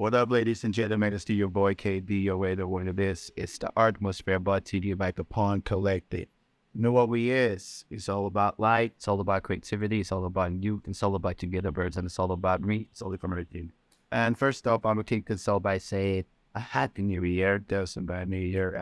What 0.00 0.14
up, 0.14 0.30
ladies 0.30 0.64
and 0.64 0.72
gentlemen? 0.72 1.12
It's 1.12 1.28
your 1.28 1.48
boy 1.48 1.74
KB, 1.74 2.08
your 2.24 2.38
way 2.38 2.54
to 2.54 2.66
of 2.88 2.96
this. 2.96 3.30
It's 3.36 3.58
the 3.58 3.70
Artmosphere 3.76 4.42
to 4.64 4.78
you 4.78 4.96
by 4.96 5.10
the 5.10 5.24
Pawn 5.24 5.60
Collective. 5.60 6.26
You 6.74 6.80
know 6.80 6.90
what 6.92 7.10
we 7.10 7.30
is? 7.30 7.84
It's 7.90 8.08
all 8.08 8.24
about 8.24 8.58
light, 8.58 8.94
it's 8.96 9.08
all 9.08 9.20
about 9.20 9.42
creativity, 9.42 10.00
it's 10.00 10.10
all 10.10 10.24
about 10.24 10.52
youth, 10.64 10.88
it's 10.88 11.02
all 11.02 11.16
about 11.16 11.36
together 11.36 11.70
birds, 11.70 11.98
and 11.98 12.06
it's 12.06 12.18
all 12.18 12.32
about 12.32 12.62
me. 12.62 12.88
It's 12.90 13.02
all 13.02 13.14
from 13.18 13.32
everything. 13.32 13.72
And 14.10 14.38
first 14.38 14.66
up, 14.66 14.86
I'm 14.86 14.94
gonna 14.94 15.04
kick 15.04 15.26
this 15.26 15.46
by 15.62 15.76
saying 15.76 16.24
a 16.54 16.60
happy 16.60 17.02
new 17.02 17.22
year. 17.22 17.62
Some 17.84 18.06
bad 18.06 18.30
new 18.30 18.38
year. 18.38 18.78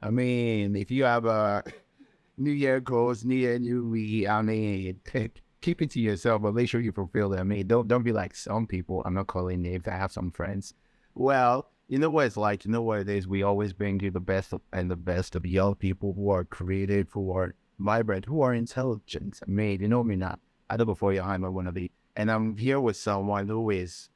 I 0.00 0.10
mean, 0.10 0.76
if 0.76 0.92
you 0.92 1.02
have 1.02 1.24
a 1.24 1.64
new 2.38 2.52
year 2.52 2.78
goals, 2.78 3.24
new 3.24 3.34
year, 3.34 3.58
new 3.58 3.82
me, 3.82 4.28
I 4.28 4.42
mean, 4.42 5.00
keep 5.64 5.80
it 5.80 5.90
to 5.92 6.00
yourself, 6.00 6.42
but 6.42 6.54
make 6.54 6.68
sure 6.68 6.80
you 6.80 6.92
fulfill 6.92 7.30
them. 7.30 7.40
I 7.40 7.42
mean, 7.44 7.66
don't 7.66 7.88
don't 7.88 8.02
be 8.02 8.12
like 8.12 8.34
some 8.34 8.66
people. 8.66 9.02
I'm 9.04 9.14
not 9.14 9.28
calling 9.28 9.62
names. 9.62 9.88
I 9.88 9.96
have 9.96 10.12
some 10.12 10.30
friends. 10.30 10.74
Well, 11.14 11.70
you 11.88 11.98
know 11.98 12.10
what 12.10 12.26
it's 12.26 12.36
like. 12.36 12.64
You 12.64 12.70
know 12.70 12.82
what 12.82 13.00
it 13.00 13.08
is. 13.08 13.26
We 13.26 13.42
always 13.42 13.72
bring 13.72 14.00
you 14.00 14.10
the 14.10 14.20
best 14.20 14.52
of, 14.52 14.60
and 14.72 14.90
the 14.90 14.96
best 14.96 15.34
of 15.34 15.46
young 15.46 15.74
people 15.74 16.12
who 16.14 16.28
are 16.30 16.44
creative, 16.44 17.10
who 17.12 17.32
are 17.32 17.54
vibrant, 17.78 18.26
who 18.26 18.42
are 18.42 18.54
intelligent. 18.54 19.40
I 19.42 19.50
mean, 19.50 19.80
you 19.80 19.88
know 19.88 20.04
me 20.04 20.16
not. 20.16 20.38
I 20.68 20.76
know 20.76 20.84
before 20.84 21.12
you, 21.14 21.22
I'm 21.22 21.42
one 21.42 21.66
of 21.66 21.74
the. 21.74 21.90
And 22.16 22.30
I'm 22.30 22.56
here 22.56 22.80
with 22.80 22.96
someone 22.96 23.48
who 23.48 23.70
is 23.70 24.10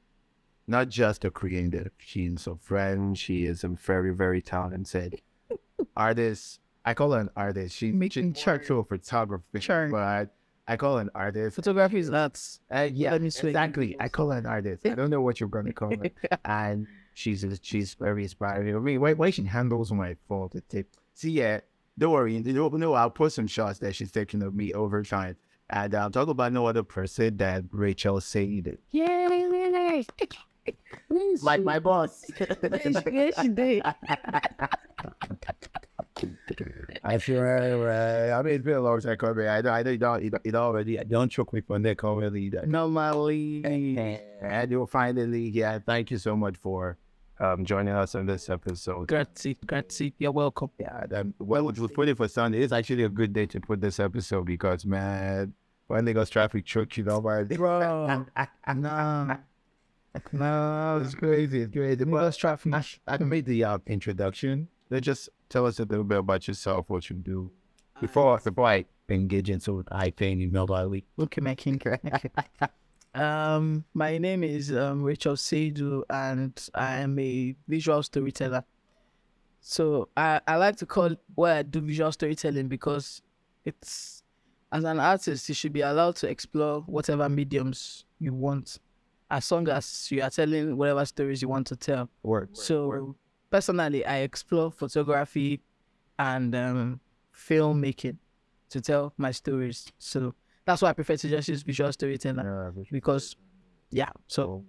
not 0.67 0.89
just 0.91 1.25
a 1.25 1.31
creative. 1.31 1.91
She's 1.99 2.47
a 2.47 2.57
friend. 2.57 3.19
She 3.19 3.45
is 3.45 3.65
a 3.65 3.69
very, 3.69 4.15
very 4.15 4.43
talented 4.43 5.21
artist. 5.97 6.61
I 6.85 6.95
call 6.95 7.13
her 7.13 7.21
an 7.21 7.31
artist. 7.37 7.75
She 7.77 7.91
Making 7.91 8.35
she's 8.35 8.45
chart. 8.45 8.61
actual 8.61 8.85
photography, 8.85 9.61
but 9.91 10.35
I 10.71 10.77
call 10.77 10.99
an 10.99 11.09
artist. 11.15 11.57
Photography 11.57 11.99
is 11.99 12.11
nuts. 12.11 12.61
Uh, 12.71 12.89
yeah, 12.93 13.13
Let 13.13 13.23
me 13.23 13.31
swing. 13.31 13.51
exactly. 13.51 13.97
I 13.99 14.09
call 14.09 14.33
an 14.33 14.45
artist. 14.45 14.85
I 14.87 14.91
don't 14.95 15.09
know 15.09 15.23
what 15.23 15.41
you're 15.41 15.49
gonna 15.49 15.73
call 15.73 15.91
her. 15.97 16.11
and 16.45 16.87
she's 17.15 17.45
she's 17.63 17.95
very 17.95 18.25
inspiring. 18.25 18.77
I 18.77 18.79
mean, 18.79 19.01
why, 19.01 19.15
why 19.15 19.31
she 19.31 19.45
handles 19.45 19.91
my 19.93 20.15
phone 20.29 20.51
to 20.51 20.61
tip. 20.61 20.89
See, 21.15 21.31
yeah, 21.31 21.61
don't 21.97 22.13
worry. 22.13 22.37
You 22.37 22.53
know, 22.53 22.69
no, 22.69 22.93
I'll 22.93 23.11
put 23.11 23.33
some 23.33 23.47
shots 23.47 23.79
that 23.81 23.95
she's 23.95 24.13
taking 24.13 24.43
of 24.43 24.55
me 24.55 24.75
over 24.75 25.03
time. 25.03 25.37
And 25.71 25.95
I'm 25.95 26.13
talking 26.13 26.31
about 26.33 26.53
no 26.53 26.67
other 26.67 26.83
person 26.83 27.37
than 27.39 27.69
Rachel 27.73 28.21
Seidu. 28.21 28.77
Yeah, 28.91 30.03
Like 31.43 31.63
my 31.63 31.79
boss. 31.79 32.25
yes, 32.39 33.41
she 33.41 33.49
did. 33.49 33.83
I 37.05 37.19
feel 37.19 37.43
right, 37.43 38.33
I 38.33 38.43
mean, 38.43 38.55
it's 38.55 38.65
been 38.65 38.75
a 38.75 38.81
long 38.81 39.01
time 39.01 39.17
coming. 39.17 39.47
I 39.47 39.61
know, 39.61 39.71
I 39.71 39.83
know 39.83 39.91
you 39.91 39.99
don't, 39.99 40.23
you 40.23 40.31
don't, 40.31 40.47
you 40.47 40.55
already, 40.55 40.97
don't 41.09 41.31
choke 41.31 41.53
me 41.53 41.61
for 41.61 41.79
neck 41.79 42.05
already. 42.05 42.51
Normally, 42.67 43.63
And 44.41 44.71
you'll 44.71 44.87
finally, 44.87 45.49
yeah, 45.49 45.79
thank 45.79 46.11
you 46.11 46.19
so 46.19 46.37
much 46.37 46.57
for 46.57 46.99
um, 47.41 47.65
joining 47.65 47.95
us 47.95 48.15
on 48.15 48.27
this 48.27 48.49
episode. 48.51 49.09
grazie, 49.09 49.57
grazie. 49.67 50.15
You're 50.19 50.33
welcome. 50.33 50.71
Yeah, 50.79 51.05
um, 51.15 51.35
well, 51.39 51.65
we 51.67 51.89
put 51.89 52.09
it 52.09 52.17
for 52.17 52.29
Sunday. 52.29 52.61
It's 52.63 52.73
actually 52.73 53.05
a 53.05 53.09
good 53.09 53.33
day 53.33 53.47
to 53.47 53.61
put 53.61 53.81
this 53.81 54.01
episode 54.01 54.47
because, 54.47 54.85
man, 54.85 55.53
when 55.87 56.05
Lagos 56.05 56.31
traffic 56.31 56.67
truck, 56.67 56.97
you 56.97 57.05
know, 57.05 57.21
man, 57.21 57.47
Bro, 57.47 58.27
no, 58.75 59.37
no, 60.33 61.01
it's 61.03 61.15
crazy. 61.15 61.61
It's 61.63 61.73
crazy. 61.73 62.05
Lagos 62.05 62.37
traffic. 62.37 62.75
I 63.07 63.19
made 63.19 63.47
the 63.47 63.65
uh, 63.65 63.79
introduction. 63.87 64.69
Then 64.89 65.03
just 65.03 65.29
tell 65.49 65.67
us 65.67 65.79
a 65.79 65.85
little 65.85 66.05
bit 66.05 66.19
about 66.19 66.49
yourself, 66.49 66.89
what 66.89 67.09
you 67.11 67.17
do, 67.17 67.51
before 68.01 68.39
before 68.39 68.67
I 68.67 68.85
engage 69.09 69.51
into 69.51 69.85
I 69.91 70.11
paying 70.11 70.41
email 70.41 70.67
daily. 70.67 71.05
Look 71.17 71.39
at 71.39 71.45
my 71.45 71.55
king. 71.55 71.81
Um, 73.15 73.85
my 73.95 74.19
name 74.19 74.45
is 74.45 74.71
um, 74.71 75.03
Rachel 75.03 75.35
Seidu, 75.35 76.03
and 76.11 76.53
I 76.75 76.99
am 76.99 77.19
a 77.19 77.55
visual 77.67 78.03
storyteller. 78.03 78.63
So 79.61 80.09
I, 80.17 80.41
I 80.47 80.57
like 80.57 80.77
to 80.77 80.87
call 80.87 81.17
what 81.35 81.53
I 81.53 81.63
do 81.63 81.81
visual 81.81 82.13
storytelling 82.13 82.69
because 82.69 83.23
it's 83.65 84.23
as 84.71 84.85
an 84.85 85.01
artist 85.01 85.49
you 85.49 85.55
should 85.55 85.73
be 85.73 85.81
allowed 85.81 86.17
to 86.17 86.29
explore 86.29 86.83
whatever 86.83 87.29
mediums 87.29 88.05
you 88.21 88.35
want, 88.35 88.79
as 89.31 89.51
long 89.51 89.69
as 89.69 90.11
you 90.13 90.23
are 90.23 90.31
telling 90.31 90.77
whatever 90.77 91.05
stories 91.05 91.43
you 91.43 91.49
want 91.49 91.67
to 91.69 91.77
tell. 91.77 92.09
Work. 92.23 92.51
So 92.53 93.17
personally, 93.51 94.05
I 94.05 94.19
explore 94.19 94.71
photography 94.71 95.61
and 96.19 96.55
um, 96.55 97.01
filmmaking 97.35 98.19
to 98.71 98.81
tell 98.81 99.13
my 99.17 99.31
stories. 99.31 99.91
So 99.99 100.35
that's 100.65 100.83
why 100.83 100.91
I 100.91 100.93
prefer 100.93 101.17
to 101.17 101.29
just 101.29 101.49
use 101.49 101.63
visual 101.63 101.93
storyteller 101.93 102.75
because, 102.91 103.37
yeah. 103.91 104.11
So 104.27 104.65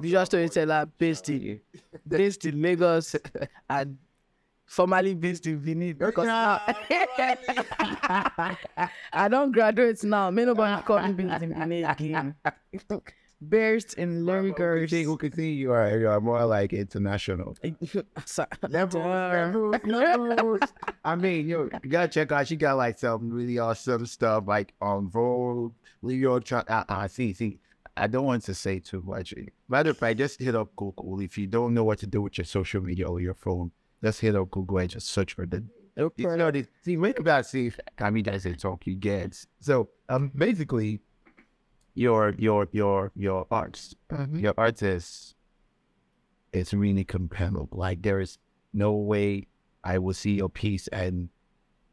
visual 0.00 0.26
storyteller 0.26 0.86
based 0.98 1.28
in 1.28 1.60
based 2.06 2.44
in 2.44 2.60
Lagos 2.60 3.16
and 3.70 3.96
formerly 4.66 5.14
based 5.14 5.46
in 5.46 5.58
Benin. 5.58 5.96
Because 5.96 6.26
now 6.26 6.60
I 9.12 9.28
don't 9.28 9.52
graduate 9.52 10.02
now. 10.04 10.30
Nobody 10.30 10.82
call 10.82 11.00
me 11.02 11.12
based 11.12 11.42
in 11.42 11.52
Benin 11.52 11.84
again. 11.84 12.34
Based 13.46 13.94
in 13.94 14.26
Lagos. 14.26 14.90
Who 14.90 15.16
can 15.16 15.32
see 15.32 15.52
you 15.52 15.70
are 15.72 15.96
you 15.96 16.08
are 16.08 16.20
more 16.20 16.44
like 16.44 16.72
international. 16.72 17.56
Sorry. 18.24 18.48
I 21.04 21.14
mean, 21.14 21.48
yo, 21.48 21.68
you 21.84 21.90
gotta 21.90 22.08
check 22.08 22.32
out. 22.32 22.48
She 22.48 22.56
got 22.56 22.76
like 22.76 22.98
some 22.98 23.30
really 23.30 23.58
awesome 23.60 24.06
stuff, 24.06 24.44
like 24.48 24.74
on 24.80 25.08
Vogue, 25.08 25.72
Leo. 26.02 26.40
Tra- 26.40 26.64
uh, 26.68 26.84
uh, 26.88 27.06
see, 27.06 27.32
see. 27.32 27.60
I 27.96 28.08
don't 28.08 28.24
want 28.24 28.42
to 28.44 28.54
say 28.54 28.80
too 28.80 29.02
much. 29.06 29.34
Matter 29.68 29.90
of 29.90 29.98
fact, 29.98 30.18
just 30.18 30.40
hit 30.40 30.56
up 30.56 30.74
Google 30.74 31.20
if 31.20 31.38
you 31.38 31.46
don't 31.46 31.74
know 31.74 31.84
what 31.84 31.98
to 32.00 32.06
do 32.06 32.22
with 32.22 32.38
your 32.38 32.44
social 32.44 32.82
media 32.82 33.06
or 33.06 33.20
your 33.20 33.34
phone. 33.34 33.70
Just 34.02 34.20
hit 34.20 34.34
up 34.36 34.50
Google 34.50 34.78
and 34.78 34.90
just 34.90 35.08
search 35.10 35.34
for 35.34 35.46
the. 35.46 35.64
You 36.16 36.36
know, 36.36 36.50
this, 36.52 36.68
see, 36.82 36.96
think 36.96 37.18
about 37.18 37.46
see 37.46 37.66
if 37.66 37.78
Kami 37.96 38.22
doesn't 38.22 38.60
talk, 38.60 38.86
you 38.86 38.94
get. 38.94 39.44
So, 39.60 39.88
um, 40.08 40.30
basically, 40.34 41.00
your 41.98 42.34
your 42.38 42.68
your 42.72 43.10
your 43.16 43.46
arts, 43.50 43.94
Mhm. 44.10 44.40
your 44.40 44.54
art 44.56 44.82
is, 44.82 45.34
it's 46.52 46.72
really 46.72 47.04
compelling. 47.04 47.68
Like 47.72 48.02
there 48.02 48.20
is 48.20 48.38
no 48.72 48.92
way 48.94 49.48
I 49.84 49.98
will 49.98 50.14
see 50.14 50.34
your 50.36 50.48
piece 50.48 50.88
and 50.88 51.28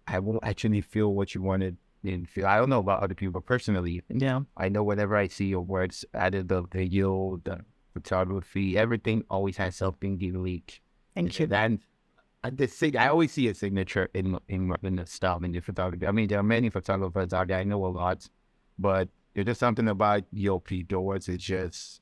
I 0.07 0.19
won't 0.19 0.43
actually 0.43 0.81
feel 0.81 1.13
what 1.13 1.33
you 1.33 1.41
wanted 1.41 1.77
in 2.03 2.25
feel. 2.25 2.45
I 2.45 2.57
don't 2.57 2.69
know 2.69 2.79
about 2.79 3.01
other 3.01 3.16
people, 3.16 3.41
personally, 3.41 4.03
Yeah. 4.09 4.41
I 4.55 4.69
know 4.69 4.83
whenever 4.83 5.16
I 5.16 5.27
see 5.27 5.47
your 5.47 5.61
words, 5.61 6.05
added 6.13 6.47
the 6.49 6.61
video, 6.63 7.41
the 7.43 7.66
photography, 7.93 8.77
everything 8.77 9.23
always 9.29 9.57
has 9.57 9.75
something 9.75 10.19
unique. 10.19 10.81
Thank 11.16 11.39
you. 11.39 11.47
And 11.51 11.79
uh, 12.43 12.51
the 12.53 12.67
sig- 12.67 12.95
I 12.95 13.07
always 13.07 13.31
see 13.31 13.47
a 13.47 13.53
signature 13.55 14.09
in 14.13 14.37
in 14.47 14.72
in 14.83 14.95
the 14.97 15.05
style 15.07 15.43
in 15.43 15.51
the 15.51 15.61
photography. 15.61 16.05
I 16.05 16.11
mean, 16.11 16.27
there 16.27 16.39
are 16.39 16.43
many 16.57 16.69
photographers 16.69 17.33
out 17.33 17.47
there. 17.47 17.57
I 17.57 17.63
know 17.63 17.83
a 17.85 17.87
lot, 18.03 18.29
but 18.77 19.09
there's 19.35 19.46
just 19.46 19.59
something 19.59 19.90
about 19.90 20.23
your 20.31 20.62
doors. 20.88 21.28
It's 21.28 21.44
just 21.44 22.01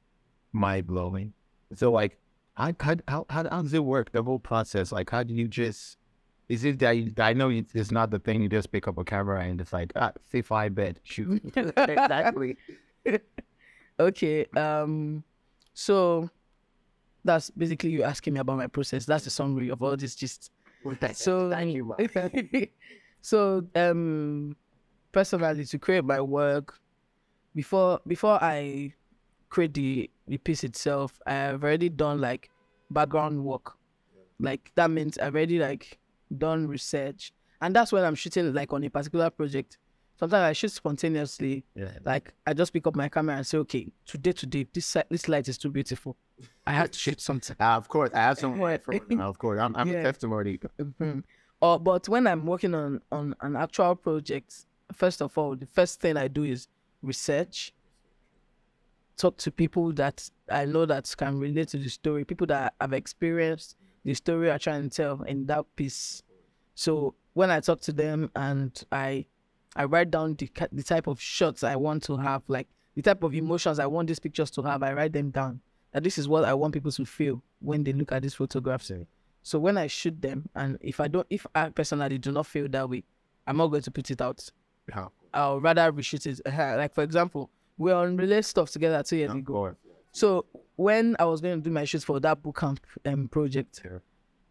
mind 0.53 0.87
blowing. 0.87 1.33
So, 1.73 1.91
like, 1.91 2.19
how, 2.53 2.73
how 2.79 2.95
how 3.07 3.25
how 3.29 3.61
does 3.61 3.73
it 3.73 3.83
work? 3.83 4.11
The 4.11 4.21
whole 4.21 4.39
process. 4.39 4.91
Like, 4.91 5.09
how 5.09 5.23
do 5.23 5.33
you 5.33 5.47
just? 5.47 5.97
Is 6.47 6.63
it 6.63 6.79
that 6.79 6.91
you, 6.91 7.11
I 7.17 7.33
know 7.33 7.49
it's 7.49 7.73
it's 7.73 7.91
not 7.91 8.11
the 8.11 8.19
thing 8.19 8.43
you 8.43 8.49
just 8.49 8.71
pick 8.71 8.87
up 8.87 8.97
a 8.99 9.03
camera 9.03 9.43
and 9.43 9.59
it's 9.59 9.73
like 9.73 9.91
ah, 9.95 10.11
say 10.31 10.41
five 10.43 10.75
bed 10.75 10.99
shoot 11.03 11.41
exactly. 11.55 12.57
okay. 13.99 14.45
Um. 14.55 15.23
So 15.73 16.29
that's 17.25 17.49
basically 17.49 17.89
you 17.89 18.03
asking 18.03 18.35
me 18.35 18.41
about 18.41 18.57
my 18.57 18.67
process. 18.67 19.05
That's 19.05 19.23
the 19.23 19.31
summary 19.31 19.69
of 19.69 19.81
all 19.81 19.97
this. 19.97 20.13
Just 20.15 20.51
so 21.13 21.49
thank 21.49 21.73
you. 21.73 22.67
so 23.21 23.65
um, 23.73 24.55
personally, 25.11 25.65
to 25.65 25.79
create 25.79 26.03
my 26.03 26.21
work, 26.21 26.77
before 27.55 27.99
before 28.07 28.43
I 28.43 28.93
create 29.49 29.73
the 29.73 30.09
the 30.27 30.37
piece 30.37 30.63
itself, 30.63 31.19
I've 31.25 31.63
already 31.63 31.89
done 31.89 32.19
like 32.21 32.49
background 32.89 33.43
work. 33.43 33.73
Like 34.39 34.71
that 34.75 34.89
means 34.89 35.17
I've 35.17 35.35
already 35.35 35.59
like 35.59 35.99
done 36.37 36.67
research, 36.67 37.33
and 37.61 37.75
that's 37.75 37.91
when 37.91 38.03
I'm 38.03 38.15
shooting 38.15 38.53
like 38.53 38.73
on 38.73 38.83
a 38.83 38.89
particular 38.89 39.29
project. 39.29 39.77
Sometimes 40.15 40.43
I 40.43 40.53
shoot 40.53 40.71
spontaneously. 40.71 41.63
Yeah. 41.75 41.89
Like 42.05 42.33
I 42.45 42.53
just 42.53 42.71
pick 42.71 42.85
up 42.87 42.95
my 42.95 43.09
camera 43.09 43.35
and 43.35 43.45
say, 43.45 43.57
okay, 43.59 43.87
today, 44.05 44.31
today, 44.31 44.67
this 44.73 44.95
this 45.09 45.27
light 45.27 45.47
is 45.47 45.57
too 45.57 45.69
beautiful. 45.69 46.15
I 46.65 46.73
have 46.73 46.91
to 46.91 46.99
shoot 46.99 47.21
something. 47.21 47.55
Uh, 47.59 47.77
of 47.77 47.87
course, 47.87 48.09
I 48.13 48.19
have 48.19 48.39
some. 48.39 48.57
work 48.57 48.83
for 48.83 48.91
me. 49.07 49.19
of 49.19 49.37
course, 49.37 49.59
I'm, 49.59 49.75
I'm 49.75 49.89
Yeah. 49.89 49.99
a 49.99 50.03
testimony. 50.03 50.59
Or 51.61 51.79
but 51.79 52.09
when 52.09 52.27
I'm 52.27 52.45
working 52.45 52.73
on 52.75 53.01
on 53.11 53.35
an 53.41 53.55
actual 53.55 53.95
project, 53.95 54.65
first 54.93 55.21
of 55.21 55.37
all, 55.37 55.55
the 55.55 55.65
first 55.65 55.99
thing 56.01 56.17
I 56.17 56.27
do 56.27 56.43
is 56.43 56.67
research. 57.03 57.73
Talk 59.17 59.37
to 59.37 59.51
people 59.51 59.93
that 59.93 60.29
I 60.49 60.65
know 60.65 60.85
that 60.87 61.13
can 61.17 61.37
relate 61.39 61.69
to 61.69 61.77
the 61.77 61.89
story, 61.89 62.25
people 62.25 62.47
that 62.47 62.73
have 62.81 62.93
experienced 62.93 63.75
the 64.03 64.13
story 64.13 64.51
I'm 64.51 64.59
trying 64.59 64.89
to 64.89 64.89
tell 64.89 65.21
in 65.23 65.45
that 65.45 65.65
piece. 65.75 66.23
So 66.75 67.15
when 67.33 67.51
I 67.51 67.59
talk 67.59 67.81
to 67.81 67.93
them 67.93 68.31
and 68.35 68.83
I 68.91 69.25
I 69.75 69.85
write 69.85 70.11
down 70.11 70.35
the 70.35 70.49
the 70.71 70.83
type 70.83 71.07
of 71.07 71.19
shots 71.21 71.63
I 71.63 71.75
want 71.75 72.03
to 72.03 72.17
have, 72.17 72.43
like 72.47 72.67
the 72.95 73.01
type 73.01 73.23
of 73.23 73.33
emotions 73.33 73.79
I 73.79 73.85
want 73.85 74.07
these 74.07 74.19
pictures 74.19 74.51
to 74.51 74.61
have, 74.63 74.83
I 74.83 74.93
write 74.93 75.13
them 75.13 75.29
down. 75.29 75.61
And 75.93 76.03
this 76.03 76.17
is 76.17 76.27
what 76.27 76.43
I 76.43 76.53
want 76.53 76.73
people 76.73 76.91
to 76.91 77.05
feel 77.05 77.41
when 77.59 77.83
they 77.83 77.93
look 77.93 78.11
at 78.11 78.23
these 78.23 78.33
photographs. 78.33 78.91
So 79.43 79.59
when 79.59 79.77
I 79.77 79.87
shoot 79.87 80.21
them, 80.21 80.49
and 80.55 80.77
if 80.81 80.99
I 80.99 81.07
don't, 81.07 81.27
if 81.29 81.45
I 81.53 81.69
personally 81.69 82.17
do 82.17 82.31
not 82.31 82.47
feel 82.47 82.67
that 82.69 82.89
way, 82.89 83.03
I'm 83.45 83.57
not 83.57 83.67
going 83.67 83.83
to 83.83 83.91
put 83.91 84.09
it 84.09 84.21
out. 84.21 84.49
How? 84.91 85.11
I'll 85.33 85.59
rather 85.59 85.91
reshoot 85.91 86.25
it. 86.27 86.41
Uh, 86.45 86.77
Like 86.77 86.93
for 86.93 87.03
example, 87.03 87.49
we're 87.77 87.95
on 87.95 88.17
relay 88.17 88.41
stuff 88.41 88.69
together 88.71 89.01
two 89.03 89.17
years 89.17 89.31
ago. 89.31 89.75
So 90.11 90.45
when 90.75 91.15
I 91.19 91.25
was 91.25 91.41
going 91.41 91.59
to 91.59 91.63
do 91.63 91.71
my 91.73 91.85
shoots 91.85 92.03
for 92.03 92.19
that 92.19 92.41
book 92.41 92.59
camp 92.59 92.85
um, 93.05 93.27
project. 93.27 93.81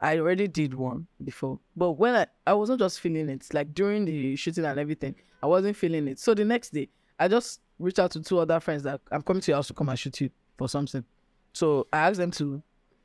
I 0.00 0.18
already 0.18 0.48
did 0.48 0.74
one 0.74 1.06
before. 1.22 1.60
But 1.76 1.92
when 1.92 2.16
I, 2.16 2.26
I 2.44 2.54
wasn't 2.54 2.80
just 2.80 2.98
feeling 2.98 3.28
it, 3.28 3.46
like 3.54 3.72
during 3.72 4.04
the 4.04 4.34
shooting 4.34 4.64
and 4.64 4.78
everything, 4.78 5.14
I 5.40 5.46
wasn't 5.46 5.76
feeling 5.76 6.08
it. 6.08 6.18
So 6.18 6.34
the 6.34 6.44
next 6.44 6.70
day, 6.70 6.88
I 7.20 7.28
just 7.28 7.60
reached 7.78 8.00
out 8.00 8.10
to 8.12 8.20
two 8.20 8.40
other 8.40 8.58
friends 8.58 8.82
that 8.82 9.00
I'm 9.12 9.22
coming 9.22 9.40
to 9.42 9.52
your 9.52 9.58
house 9.58 9.68
to 9.68 9.74
come 9.74 9.88
and 9.88 9.96
shoot 9.98 10.20
you 10.20 10.30
for 10.58 10.68
something. 10.68 11.04
So 11.52 11.86
I 11.92 12.08
asked 12.08 12.18
them 12.18 12.32
to 12.32 12.60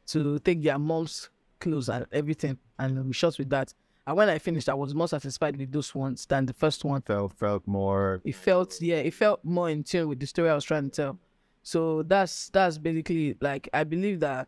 to 0.08 0.40
take 0.40 0.64
their 0.64 0.80
mom's 0.80 1.30
clothes 1.60 1.90
and 1.90 2.08
everything, 2.12 2.58
and 2.80 3.06
we 3.06 3.14
shot 3.14 3.38
with 3.38 3.50
that. 3.52 3.74
And 4.08 4.16
when 4.16 4.30
I 4.30 4.40
finished, 4.40 4.70
I 4.70 4.74
was 4.74 4.96
more 4.96 5.10
satisfied 5.10 5.58
with 5.58 5.70
those 5.72 5.94
ones 5.94 6.26
than 6.26 6.46
the 6.46 6.54
first 6.54 6.86
one. 6.86 7.02
Felt 7.02 7.34
felt 7.34 7.68
more. 7.68 8.22
It 8.24 8.36
felt 8.36 8.82
yeah, 8.82 8.96
it 8.96 9.14
felt 9.14 9.44
more 9.44 9.70
in 9.70 9.84
tune 9.84 10.08
with 10.08 10.22
the 10.22 10.26
story 10.26 10.50
I 10.50 10.56
was 10.56 10.64
trying 10.64 10.90
to 10.90 10.96
tell. 10.96 11.20
So 11.62 12.04
that's 12.04 12.48
that's 12.50 12.78
basically 12.78 13.36
like 13.42 13.68
I 13.74 13.84
believe 13.84 14.22
that 14.22 14.48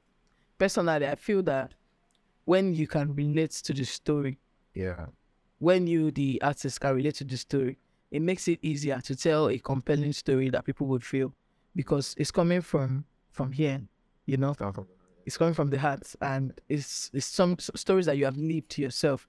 personally 0.58 1.06
I 1.06 1.16
feel 1.16 1.44
that 1.44 1.74
when 2.46 2.74
you 2.74 2.88
can 2.88 3.14
relate 3.14 3.52
to 3.52 3.74
the 3.74 3.84
story, 3.84 4.40
Yeah. 4.74 5.08
when 5.60 5.88
you 5.88 6.10
the 6.12 6.42
artist 6.42 6.80
can 6.80 6.96
relate 6.96 7.16
to 7.16 7.26
the 7.26 7.36
story, 7.36 7.78
it 8.12 8.22
makes 8.22 8.48
it 8.48 8.60
easier 8.62 9.02
to 9.02 9.14
tell 9.16 9.50
a 9.50 9.60
compelling 9.60 10.14
story 10.14 10.50
that 10.52 10.64
people 10.64 10.88
would 10.88 11.04
feel 11.04 11.34
because 11.76 12.16
it's 12.18 12.32
coming 12.32 12.62
from 12.62 13.04
from 13.32 13.52
here, 13.52 13.82
you 14.26 14.38
know. 14.38 14.56
It's 15.26 15.38
coming 15.38 15.54
from 15.54 15.70
the 15.70 15.80
heart 15.80 16.16
and 16.22 16.60
it's 16.70 17.12
it's 17.14 17.26
some 17.26 17.58
stories 17.60 18.06
that 18.06 18.16
you 18.18 18.24
have 18.24 18.38
lived 18.38 18.78
yourself. 18.78 19.28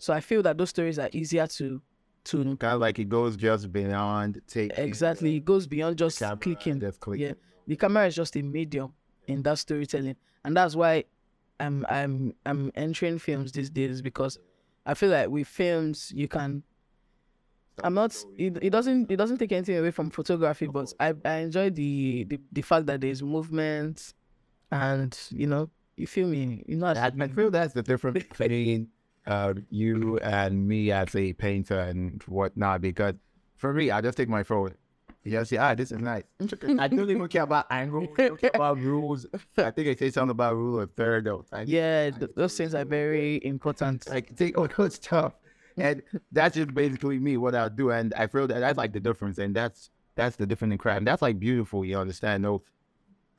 So 0.00 0.12
I 0.12 0.20
feel 0.20 0.42
that 0.42 0.56
those 0.58 0.70
stories 0.70 0.98
are 0.98 1.10
easier 1.12 1.46
to 1.46 1.80
to 2.24 2.56
Kind 2.56 2.74
of 2.74 2.80
like 2.80 2.98
it 2.98 3.08
goes 3.08 3.36
just 3.36 3.72
beyond 3.72 4.40
taking 4.46 4.84
exactly 4.84 5.36
it 5.36 5.44
goes 5.44 5.66
beyond 5.66 5.96
just 5.96 6.18
camera 6.18 6.34
uh, 6.34 6.36
clicking. 6.36 6.78
just 6.80 7.00
clicking. 7.00 7.26
yeah 7.28 7.32
the 7.66 7.76
camera 7.76 8.06
is 8.06 8.14
just 8.14 8.36
a 8.36 8.42
medium 8.42 8.92
in 9.26 9.42
that 9.42 9.58
storytelling. 9.58 10.16
And 10.44 10.56
that's 10.56 10.74
why 10.74 11.04
i'm 11.60 11.86
i'm 11.88 12.34
i'm 12.46 12.72
entering 12.74 13.18
films 13.18 13.52
these 13.52 13.70
days 13.70 14.02
because 14.02 14.38
i 14.86 14.94
feel 14.94 15.10
like 15.10 15.28
with 15.28 15.46
films 15.46 16.10
you 16.14 16.26
can 16.26 16.62
i'm 17.84 17.94
not 17.94 18.16
it, 18.38 18.58
it 18.62 18.70
doesn't 18.70 19.10
it 19.10 19.16
doesn't 19.16 19.38
take 19.38 19.52
anything 19.52 19.76
away 19.78 19.90
from 19.90 20.10
photography 20.10 20.66
but 20.66 20.92
i 20.98 21.14
i 21.24 21.36
enjoy 21.36 21.70
the 21.70 22.24
the, 22.24 22.40
the 22.52 22.62
fact 22.62 22.86
that 22.86 23.00
there's 23.00 23.22
movement 23.22 24.14
and 24.72 25.18
you 25.30 25.46
know 25.46 25.68
you 25.96 26.06
feel 26.06 26.26
me 26.26 26.64
you 26.66 26.76
know 26.76 26.92
That, 26.94 27.14
I 27.18 27.28
feel 27.28 27.50
that's 27.50 27.74
the 27.74 27.82
difference 27.82 28.24
between 28.38 28.88
uh, 29.26 29.54
you 29.70 30.18
and 30.18 30.66
me 30.66 30.90
as 30.92 31.14
a 31.14 31.32
painter 31.34 31.78
and 31.78 32.22
whatnot. 32.24 32.80
Because 32.80 33.14
for 33.56 33.72
me, 33.72 33.90
I 33.90 34.00
just 34.00 34.16
take 34.16 34.28
my 34.28 34.42
phone. 34.42 34.74
You 35.22 35.44
say, 35.44 35.58
ah, 35.58 35.74
this 35.74 35.92
is 35.92 35.98
nice. 35.98 36.22
I 36.78 36.88
don't 36.88 37.10
even 37.10 37.28
care 37.28 37.42
about 37.42 37.66
angle. 37.70 38.08
I 38.18 38.28
don't 38.28 38.40
care 38.40 38.50
about 38.54 38.78
rules. 38.78 39.26
I 39.58 39.70
think 39.70 39.88
I 39.88 39.94
say 39.94 40.10
something 40.10 40.30
about 40.30 40.56
rule 40.56 40.80
of 40.80 40.90
third 40.94 41.24
though. 41.24 41.44
I- 41.52 41.62
yeah 41.62 42.10
th- 42.10 42.30
those 42.34 42.56
things 42.56 42.74
are 42.74 42.86
very 42.86 43.38
important 43.44 44.08
like 44.08 44.34
take 44.36 44.56
all 44.56 44.66
those 44.76 44.94
stuff. 44.94 45.34
And 45.76 46.02
that's 46.32 46.56
just 46.56 46.74
basically 46.74 47.18
me, 47.18 47.36
what 47.36 47.54
I'll 47.54 47.70
do. 47.70 47.90
And 47.90 48.12
I 48.14 48.26
feel 48.28 48.46
that 48.46 48.60
that's 48.60 48.78
like 48.78 48.92
the 48.92 49.00
difference. 49.00 49.36
And 49.38 49.54
that's 49.54 49.90
that's 50.14 50.36
the 50.36 50.46
difference 50.46 50.72
in 50.72 50.78
crime. 50.78 51.04
That's 51.04 51.22
like 51.22 51.38
beautiful, 51.38 51.84
you 51.84 51.98
understand? 51.98 52.42
No 52.42 52.62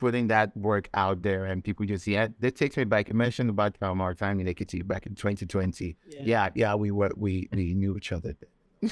putting 0.02 0.26
that 0.26 0.54
work 0.56 0.88
out 0.94 1.22
there 1.22 1.44
and 1.44 1.62
people 1.62 1.86
just 1.86 2.02
see 2.02 2.16
it. 2.16 2.32
That 2.40 2.56
takes 2.56 2.76
me 2.76 2.82
back. 2.82 3.08
You 3.08 3.14
mentioned 3.14 3.50
about 3.50 3.76
um, 3.80 4.00
our 4.00 4.14
time 4.14 4.40
in 4.40 4.46
Ekiti 4.48 4.84
back 4.84 5.06
in 5.06 5.14
2020. 5.14 5.96
Yeah. 6.08 6.20
Yeah, 6.24 6.48
yeah, 6.56 6.74
we 6.74 6.90
were 6.90 7.12
we 7.16 7.48
we 7.52 7.72
knew 7.74 7.96
each 7.96 8.10
other. 8.10 8.34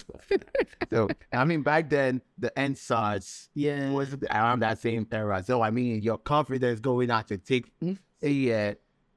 so 0.93 1.09
I 1.33 1.45
mean 1.45 1.63
back 1.63 1.91
then 1.91 2.23
the 2.39 2.57
end 2.57 2.79
SARS 2.79 3.51
yeah 3.55 3.91
was 3.91 4.15
around 4.31 4.61
that 4.61 4.79
same 4.79 5.05
era. 5.11 5.43
So 5.45 5.63
I 5.63 5.71
mean 5.71 6.01
your 6.01 6.17
confidence 6.17 6.79
going 6.79 7.11
out 7.11 7.27
to 7.29 7.39
take 7.39 7.67
yeah. 8.23 8.75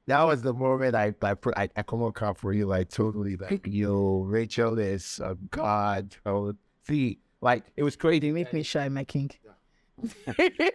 That 0.08 0.24
was 0.24 0.42
the 0.42 0.54
moment 0.54 0.96
I 0.96 1.14
I 1.22 1.36
put 1.36 1.54
I, 1.56 1.70
I 1.76 1.84
come 1.84 2.02
on 2.02 2.34
for 2.34 2.54
you 2.54 2.66
like 2.66 2.90
totally 2.90 3.36
like 3.38 3.68
yo 3.82 4.24
Rachel 4.38 4.80
is 4.80 5.22
a 5.24 5.36
god. 5.52 6.16
Oh, 6.26 6.56
see 6.88 7.20
like 7.40 7.66
it 7.78 7.84
was 7.84 7.96
crazy. 7.96 8.26
you 8.28 8.34
make 8.34 8.52
me 8.52 8.64
shy 8.64 8.90
my 8.90 9.04
king 9.04 9.30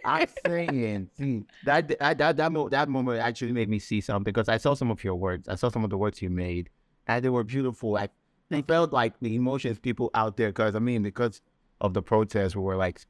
I'm 0.05 0.27
saying, 0.45 1.09
see, 1.17 1.43
that 1.65 1.87
that 1.99 2.17
that 2.17 2.37
that, 2.37 2.51
mo- 2.51 2.69
that 2.69 2.89
moment 2.89 3.19
actually 3.19 3.51
made 3.51 3.69
me 3.69 3.79
see 3.79 4.01
something 4.01 4.23
because 4.23 4.49
I 4.49 4.57
saw 4.57 4.73
some 4.73 4.91
of 4.91 5.03
your 5.03 5.15
words. 5.15 5.47
I 5.47 5.55
saw 5.55 5.69
some 5.69 5.83
of 5.83 5.89
the 5.89 5.97
words 5.97 6.21
you 6.21 6.29
made, 6.29 6.69
and 7.07 7.23
they 7.23 7.29
were 7.29 7.43
beautiful. 7.43 7.97
I, 7.97 8.09
I 8.51 8.61
felt 8.63 8.91
like 8.93 9.13
the 9.19 9.35
emotions 9.35 9.79
people 9.79 10.09
out 10.13 10.37
there, 10.37 10.49
because 10.49 10.75
I 10.75 10.79
mean, 10.79 11.03
because 11.03 11.41
of 11.81 11.93
the 11.93 12.01
protests, 12.01 12.55
we 12.55 12.61
were 12.63 12.75
like 12.75 13.01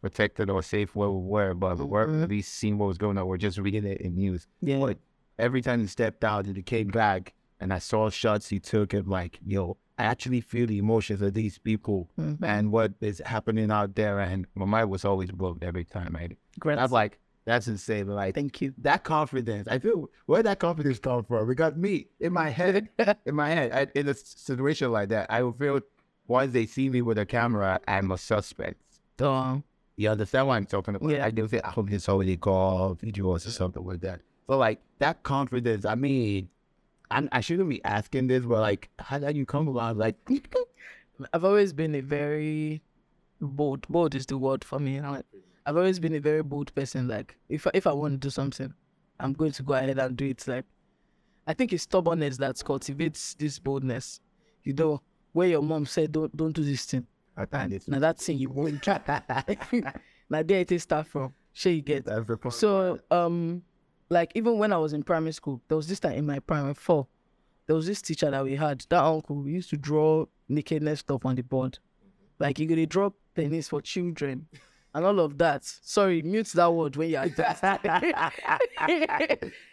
protected 0.00 0.48
or 0.48 0.62
safe 0.62 0.94
where 0.96 1.10
we 1.10 1.26
were, 1.26 1.54
but 1.54 1.78
we 1.78 1.84
weren't 1.84 2.10
Mhm. 2.12 2.20
really 2.22 2.42
seeing 2.42 2.78
what 2.78 2.86
was 2.86 2.98
going 2.98 3.18
on. 3.18 3.26
We're 3.26 3.36
just 3.36 3.58
reading 3.58 3.84
it 3.84 4.00
in 4.00 4.16
news. 4.16 4.46
yeah 4.60 4.78
But 4.78 4.98
every 5.38 5.60
time 5.60 5.80
you 5.82 5.86
stepped 5.86 6.24
out 6.24 6.46
and 6.46 6.56
you 6.56 6.62
came 6.62 6.88
back, 6.88 7.34
and 7.60 7.72
I 7.72 7.78
saw 7.78 8.08
shots 8.08 8.50
you 8.50 8.60
took, 8.60 8.94
and 8.94 9.06
like, 9.06 9.38
yo, 9.44 9.76
I 10.00 10.04
actually 10.04 10.40
feel 10.40 10.66
the 10.66 10.78
emotions 10.78 11.20
of 11.22 11.34
these 11.34 11.58
people 11.58 12.08
Mhm. 12.18 12.38
and 12.42 12.72
what 12.72 12.92
is 13.00 13.20
happening 13.24 13.70
out 13.70 13.94
there. 13.94 14.18
And 14.20 14.46
my 14.54 14.64
mind 14.64 14.90
was 14.90 15.04
always 15.04 15.30
blown 15.30 15.58
every 15.62 15.84
time. 15.84 16.16
I. 16.16 16.30
I'm 16.78 16.90
like, 16.90 17.18
that's 17.44 17.66
insane. 17.68 18.06
Like 18.06 18.34
thank 18.34 18.60
you 18.60 18.72
that 18.78 19.02
confidence. 19.04 19.66
I 19.68 19.78
feel 19.78 20.08
where 20.26 20.42
that 20.42 20.58
confidence 20.58 20.98
come 20.98 21.24
from. 21.24 21.48
Because 21.48 21.74
me 21.74 22.06
in 22.20 22.32
my 22.32 22.50
head, 22.50 22.88
in 23.26 23.34
my 23.34 23.50
head, 23.50 23.72
I, 23.72 23.98
in 23.98 24.08
a 24.08 24.14
situation 24.14 24.92
like 24.92 25.08
that, 25.10 25.26
I 25.30 25.42
will 25.42 25.52
feel 25.52 25.80
once 26.28 26.52
they 26.52 26.66
see 26.66 26.88
me 26.88 27.02
with 27.02 27.18
a 27.18 27.26
camera, 27.26 27.80
I'm 27.88 28.10
a 28.12 28.18
suspect. 28.18 28.80
um, 29.20 29.64
You 29.96 30.08
understand 30.10 30.46
what 30.46 30.54
I'm 30.54 30.66
talking 30.66 30.94
about? 30.94 31.10
Yeah. 31.10 31.26
I 31.26 31.30
do 31.30 31.46
think 31.48 31.64
I 31.64 31.70
hope 31.70 31.90
it's 31.90 32.08
already 32.08 32.36
called 32.36 33.00
videos 33.00 33.46
or 33.46 33.50
something 33.50 33.84
like 33.84 34.00
that. 34.00 34.20
So 34.48 34.56
like 34.56 34.80
that 34.98 35.22
confidence, 35.22 35.84
I 35.84 35.94
mean, 35.94 36.48
I'm, 37.10 37.28
I 37.32 37.40
shouldn't 37.40 37.68
be 37.68 37.84
asking 37.84 38.28
this, 38.28 38.44
but 38.44 38.60
like, 38.60 38.88
how 38.98 39.18
did 39.18 39.36
you 39.36 39.46
come 39.46 39.68
about? 39.68 39.96
Like, 39.96 40.16
I've 41.32 41.44
always 41.44 41.72
been 41.72 41.94
a 41.94 42.00
very 42.00 42.82
bold. 43.40 43.86
Bold 43.88 44.14
is 44.14 44.26
the 44.26 44.38
word 44.38 44.64
for 44.64 44.78
me. 44.78 45.00
I- 45.00 45.22
I've 45.66 45.76
always 45.76 45.98
been 46.00 46.14
a 46.14 46.20
very 46.20 46.42
bold 46.42 46.74
person. 46.74 47.06
Like 47.06 47.36
if 47.48 47.66
if 47.74 47.86
I 47.86 47.92
want 47.92 48.14
to 48.14 48.18
do 48.18 48.30
something, 48.30 48.72
I'm 49.18 49.32
going 49.34 49.52
to 49.52 49.62
go 49.62 49.74
ahead 49.74 49.98
and 49.98 50.16
do 50.16 50.26
it. 50.26 50.46
Like 50.48 50.64
I 51.46 51.54
think 51.54 51.72
it's 51.72 51.84
stubbornness 51.84 52.38
that 52.38 52.62
cultivates 52.64 53.34
this 53.34 53.58
boldness. 53.58 54.20
You 54.64 54.72
know, 54.74 55.02
where 55.32 55.48
your 55.48 55.62
mom 55.62 55.86
said 55.86 56.12
don't 56.12 56.34
don't 56.36 56.52
do 56.52 56.64
this 56.64 56.84
thing. 56.86 57.06
It. 57.36 57.88
Now 57.88 57.98
that 58.00 58.18
thing 58.18 58.38
you 58.38 58.50
won't. 58.50 58.86
now 60.28 60.42
there 60.42 60.60
it 60.60 60.72
is 60.72 60.82
start 60.82 61.06
from. 61.06 61.32
Sure 61.52 61.72
you 61.72 61.82
get. 61.82 62.04
That's 62.04 62.26
the 62.26 62.36
point. 62.36 62.54
So 62.54 62.98
um, 63.10 63.62
like 64.10 64.32
even 64.34 64.58
when 64.58 64.72
I 64.72 64.76
was 64.76 64.92
in 64.92 65.02
primary 65.02 65.32
school, 65.32 65.62
there 65.68 65.76
was 65.76 65.86
this 65.88 66.00
time 66.00 66.12
in 66.12 66.26
my 66.26 66.40
primary 66.40 66.74
four, 66.74 67.06
there 67.66 67.76
was 67.76 67.86
this 67.86 68.02
teacher 68.02 68.30
that 68.30 68.44
we 68.44 68.56
had. 68.56 68.84
That 68.88 69.02
uncle 69.02 69.36
we 69.36 69.52
used 69.52 69.70
to 69.70 69.76
draw 69.76 70.26
nakedness 70.48 71.00
stuff 71.00 71.24
on 71.24 71.36
the 71.36 71.42
board, 71.42 71.78
like 72.38 72.58
you 72.58 72.66
could 72.66 72.88
draw 72.88 73.10
penis 73.34 73.68
for 73.68 73.80
children, 73.80 74.48
and 74.94 75.04
all 75.04 75.20
of 75.20 75.38
that. 75.38 75.64
Sorry, 75.64 76.22
mute 76.22 76.48
that 76.48 76.74
word 76.74 76.96
when 76.96 77.10
you're. 77.10 77.26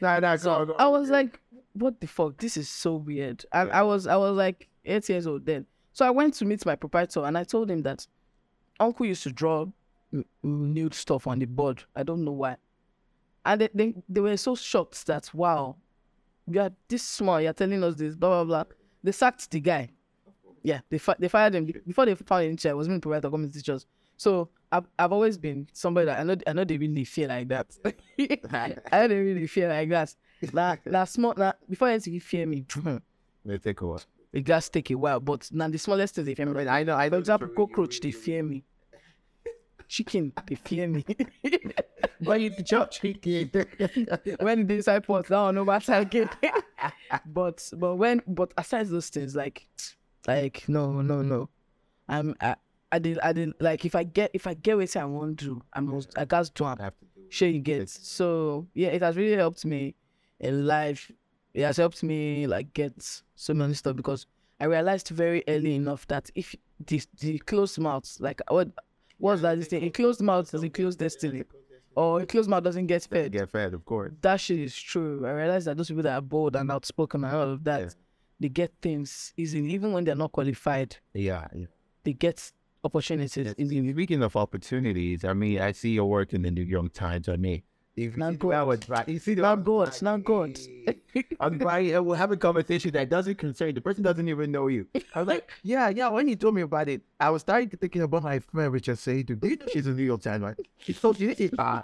nah, 0.02 0.20
nah, 0.20 0.36
so 0.36 0.66
go. 0.68 0.74
I 0.74 0.88
was 0.88 1.10
like, 1.10 1.40
what 1.74 2.00
the 2.00 2.08
fuck? 2.08 2.38
This 2.38 2.58
is 2.58 2.70
so 2.70 2.96
weird. 2.96 3.44
And 3.52 3.72
I 3.72 3.82
was 3.82 4.06
I 4.06 4.16
was 4.16 4.38
like 4.38 4.70
eight 4.86 5.10
years 5.10 5.26
old 5.26 5.46
then. 5.46 5.66
So 5.94 6.06
I 6.06 6.12
went 6.12 6.36
to 6.36 6.46
meet 6.46 6.64
my 6.64 6.76
proprietor 6.76 7.26
and 7.26 7.36
I 7.36 7.44
told 7.44 7.72
him 7.72 7.82
that 7.82 8.06
uncle 8.80 9.08
used 9.08 9.24
to 9.24 9.32
draw 9.32 9.66
nude 10.44 10.94
stuff 10.94 11.26
on 11.26 11.40
the 11.40 11.46
board. 11.46 11.84
I 11.96 12.04
don't 12.04 12.24
know 12.24 12.34
why. 12.34 12.58
And 13.48 13.62
they, 13.62 13.70
they, 13.74 13.94
they 14.10 14.20
were 14.22 14.36
so 14.38 14.56
shocked 14.56 15.08
that 15.08 15.34
wow, 15.34 15.78
you 16.46 16.60
are 16.60 16.72
this 16.88 17.04
small, 17.04 17.40
you're 17.42 17.54
telling 17.54 17.82
us 17.84 17.96
this, 17.96 18.16
blah 18.16 18.44
blah 18.44 18.64
blah. 18.64 18.74
They 19.04 19.14
sacked 19.14 19.50
the 19.50 19.60
guy. 19.62 19.90
Yeah, 20.64 20.82
they 20.90 20.98
fi- 20.98 21.16
they 21.18 21.30
fired 21.30 21.56
him 21.56 21.66
before 21.88 22.06
they 22.06 22.16
found 22.16 22.60
him. 22.60 22.72
I 22.72 22.74
was 22.74 22.88
being 22.90 23.00
proprietor 23.00 23.30
coming 23.32 23.50
teachers. 23.50 23.86
So 24.18 24.50
I've 24.72 24.86
I've 25.00 25.14
always 25.14 25.38
been 25.38 25.68
somebody 25.72 26.08
that 26.08 26.20
I 26.20 26.24
know 26.24 26.36
I 26.46 26.52
know 26.54 26.66
they 26.66 26.78
really 26.78 27.06
feel 27.06 27.30
like 27.30 27.48
that. 27.48 27.68
I 28.20 28.76
know 29.02 29.08
they 29.08 29.20
really 29.20 29.48
feel 29.48 29.70
like 29.70 29.90
that. 29.90 30.14
Like 30.52 30.84
that 30.84 31.08
small 31.10 31.34
that 31.36 31.58
before 31.70 31.88
anything 31.88 32.20
fear 32.20 32.46
me, 32.46 32.66
They 33.46 33.58
take 33.60 33.80
a 33.80 33.88
while. 33.88 34.02
it 34.34 34.44
does 34.44 34.68
take 34.70 34.92
a 34.92 34.96
while. 34.96 35.22
But 35.22 35.50
now 35.54 35.70
the 35.70 35.78
smallest 35.78 36.16
things 36.16 36.28
they 36.28 36.36
fear 36.36 36.46
me. 36.48 36.68
I 36.68 36.84
know. 36.84 36.96
I 36.96 37.08
For 37.08 37.12
know. 37.16 37.20
example, 37.20 37.48
cockroach 37.48 38.02
they 38.02 38.12
fear 38.12 38.44
me. 38.44 38.64
Chicken 39.88 40.34
they 40.48 40.56
fear 40.56 40.88
me. 40.88 41.06
Why 42.20 42.36
you 42.38 42.50
judge 42.50 43.00
when 43.04 44.68
the 44.68 44.74
inside 44.76 45.06
pot, 45.06 45.28
that 45.28 45.40
one 45.40 45.56
no 45.56 45.64
matter 45.64 45.94
again. 45.94 46.30
but 47.26 47.70
but 47.78 47.96
when 47.96 48.22
but 48.28 48.54
aside 48.58 48.88
those 48.88 49.10
things, 49.10 49.36
like 49.36 49.68
like 50.28 50.68
no 50.68 51.02
no 51.02 51.22
no, 51.22 51.50
I'm 52.10 52.36
I, 52.42 52.56
I 52.92 53.00
did 53.00 53.20
I 53.20 53.34
did 53.34 53.54
like 53.60 53.86
if 53.86 53.96
I 53.96 54.04
get 54.04 54.32
if 54.34 54.46
I 54.46 54.56
get 54.56 54.78
what 54.78 54.96
I 54.96 55.06
want 55.06 55.40
to, 55.40 55.62
I 55.74 55.80
must 55.80 56.18
I 56.18 56.26
got 56.26 56.54
to 56.54 56.66
have 56.66 56.94
Sure 57.30 57.48
you 57.48 57.60
get. 57.60 57.90
So 57.90 58.68
yeah, 58.74 58.90
it 58.90 59.02
has 59.02 59.18
really 59.18 59.36
helped 59.36 59.66
me 59.66 59.96
in 60.40 60.66
life. 60.66 61.12
It 61.54 61.64
has 61.64 61.78
helped 61.78 62.04
me 62.04 62.48
like 62.48 62.74
get 62.74 62.94
so 63.36 63.54
many 63.54 63.74
stuff 63.74 63.96
because 63.96 64.28
I 64.60 64.66
realized 64.66 65.10
very 65.10 65.44
early 65.48 65.76
enough 65.76 66.08
that 66.08 66.30
if 66.36 66.56
the 66.86 67.02
the 67.20 67.40
closed 67.40 67.80
mouth, 67.80 68.10
like 68.20 68.42
what 68.50 68.70
what's 69.18 69.42
that 69.42 69.58
this 69.58 69.68
thing? 69.68 69.84
A 69.84 69.90
closed 69.90 70.22
mouth 70.22 70.50
doesn't 70.52 70.74
close 70.74 70.96
destiny. 70.96 71.44
Or 71.96 72.22
a 72.22 72.26
closed 72.28 72.50
mouth 72.50 72.64
doesn't 72.64 72.86
get 72.86 73.04
fed. 73.04 73.32
Get 73.32 73.50
fed, 73.50 73.74
of 73.74 73.84
course. 73.84 74.14
That 74.22 74.40
shit 74.40 74.60
is 74.60 74.76
true. 74.80 75.26
I 75.26 75.32
realize 75.32 75.66
that 75.66 75.78
those 75.78 75.88
people 75.88 76.04
that 76.04 76.14
are 76.16 76.22
bold 76.22 76.56
and 76.56 76.72
outspoken 76.72 77.24
and 77.24 77.36
all 77.36 77.52
of 77.54 77.64
that, 77.64 77.82
Yeah. 77.82 77.90
they 78.40 78.50
get 78.50 78.72
things 78.82 79.34
easily, 79.36 79.72
even 79.74 79.94
when 79.94 80.04
they're 80.04 80.14
not 80.16 80.32
qualified. 80.32 80.98
Yeah. 81.16 81.48
yeah. 81.56 81.66
They 82.04 82.14
get 82.14 82.52
opportunities 82.84 83.36
easily. 83.58 83.92
Speaking 83.94 84.22
of 84.22 84.36
opportunities, 84.36 85.26
I 85.26 85.34
mean, 85.34 85.60
I 85.60 85.72
see 85.72 85.90
your 85.92 86.06
work 86.06 86.34
in 86.34 86.44
the 86.44 86.52
New 86.52 86.62
York 86.62 86.94
Times. 86.94 87.28
I 87.28 87.36
mean, 87.38 87.64
if 87.98 88.16
Not 88.16 88.38
good. 88.38 88.54
I 88.54 88.64
was 88.64 88.80
dri- 88.80 89.04
you 89.08 89.20
see 89.20 89.34
the 89.34 89.42
Not 89.42 89.64
good, 89.64 90.02
not 90.02 90.24
good. 90.24 90.60
I'm 91.40 91.60
and 91.62 92.06
We'll 92.06 92.16
have 92.16 92.32
a 92.32 92.38
conversation 92.38 92.92
that 92.92 93.10
doesn't 93.10 93.36
concern 93.36 93.74
the 93.74 93.82
person 93.82 94.04
doesn't 94.04 94.30
even 94.30 94.52
know 94.52 94.68
you. 94.68 94.88
I 95.16 95.20
was 95.20 95.28
like, 95.28 95.50
yeah, 95.64 95.90
yeah. 95.90 96.08
When 96.10 96.28
you 96.28 96.36
told 96.36 96.56
me 96.56 96.62
about 96.62 96.88
it, 96.88 97.02
I 97.20 97.32
was 97.32 97.42
starting 97.42 97.70
to 97.70 97.78
thinking 97.78 98.04
about 98.04 98.24
my 98.24 98.40
friend 98.40 98.72
Richard 98.72 99.00
Say, 99.00 99.24
dude, 99.24 99.42
do 99.42 99.48
you 99.48 99.58
know 99.58 99.66
she's 99.74 99.88
a 99.88 99.92
New 99.92 100.04
York 100.04 100.22
Times, 100.22 100.44
right? 100.44 100.56
She's 100.78 101.00
so 101.00 101.12
she, 101.14 101.34
she, 101.34 101.50
uh, 101.58 101.82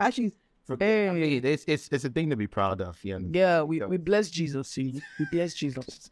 actually, 0.00 0.32
Hey. 0.78 1.08
I 1.08 1.12
mean, 1.12 1.44
it's 1.44 1.64
it's 1.66 1.88
it's 1.90 2.04
a 2.04 2.08
thing 2.08 2.30
to 2.30 2.36
be 2.36 2.46
proud 2.46 2.80
of. 2.80 2.98
Yeah. 3.02 3.18
Yeah, 3.30 3.62
we, 3.62 3.80
we 3.82 3.96
bless 3.96 4.30
Jesus. 4.30 4.68
See, 4.68 5.00
we 5.18 5.26
bless 5.30 5.54
Jesus. 5.54 6.08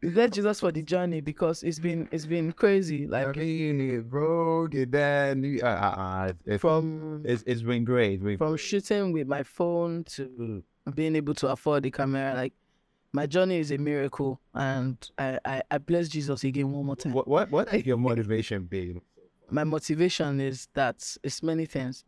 Bless 0.00 0.30
Jesus 0.30 0.60
for 0.60 0.70
the 0.70 0.82
journey 0.82 1.20
because 1.20 1.64
it's 1.64 1.80
been 1.80 2.08
it's 2.12 2.26
been 2.26 2.52
crazy. 2.52 3.04
I 3.06 3.24
Like 3.24 3.36
mean, 3.36 3.80
it 3.80 4.04
road 4.08 4.74
and 4.74 4.92
then 4.92 5.58
uh, 5.60 5.66
uh, 5.66 6.32
it's, 6.46 6.60
from 6.60 7.22
it's 7.24 7.42
it's 7.46 7.62
been 7.62 7.84
great. 7.84 8.22
We, 8.22 8.36
from 8.36 8.56
shooting 8.56 9.12
with 9.12 9.26
my 9.26 9.42
phone 9.42 10.04
to 10.04 10.62
being 10.94 11.16
able 11.16 11.34
to 11.34 11.48
afford 11.48 11.82
the 11.82 11.90
camera. 11.90 12.32
Like 12.34 12.52
my 13.12 13.26
journey 13.26 13.58
is 13.58 13.72
a 13.72 13.78
miracle, 13.78 14.40
and 14.54 14.96
I 15.18 15.38
I, 15.44 15.62
I 15.68 15.78
bless 15.78 16.08
Jesus 16.08 16.44
again 16.44 16.70
one 16.70 16.86
more 16.86 16.96
time. 16.96 17.12
what 17.12 17.26
what 17.26 17.50
what 17.50 17.74
is 17.74 17.84
your 17.90 17.96
motivation 17.96 18.66
been? 18.66 19.00
My 19.50 19.64
motivation 19.64 20.40
is 20.40 20.68
that 20.74 21.16
it's 21.24 21.42
many 21.42 21.66
things. 21.66 22.04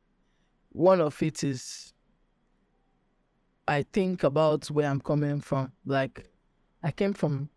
One 0.71 1.01
of 1.01 1.21
it 1.25 1.43
is 1.43 1.93
I 3.67 3.83
think 3.83 4.23
about 4.23 4.67
where 4.71 4.89
I'm 4.89 5.01
coming 5.01 5.41
from. 5.41 5.73
Like 5.85 6.29
I 6.85 6.93
came 6.93 7.15
from 7.15 7.49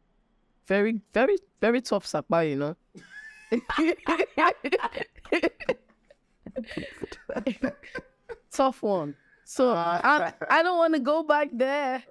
very, 0.68 1.00
very, 1.14 1.38
very 1.62 1.82
tough 1.82 2.06
sapa, 2.06 2.46
you 2.46 2.56
know. 2.56 2.76
tough 8.52 8.82
one. 8.82 9.16
So 9.46 9.72
I, 9.72 10.34
I 10.50 10.64
don't 10.64 10.78
want 10.78 10.94
to 10.94 11.00
go 11.00 11.24
back 11.24 11.50
there. 11.52 12.04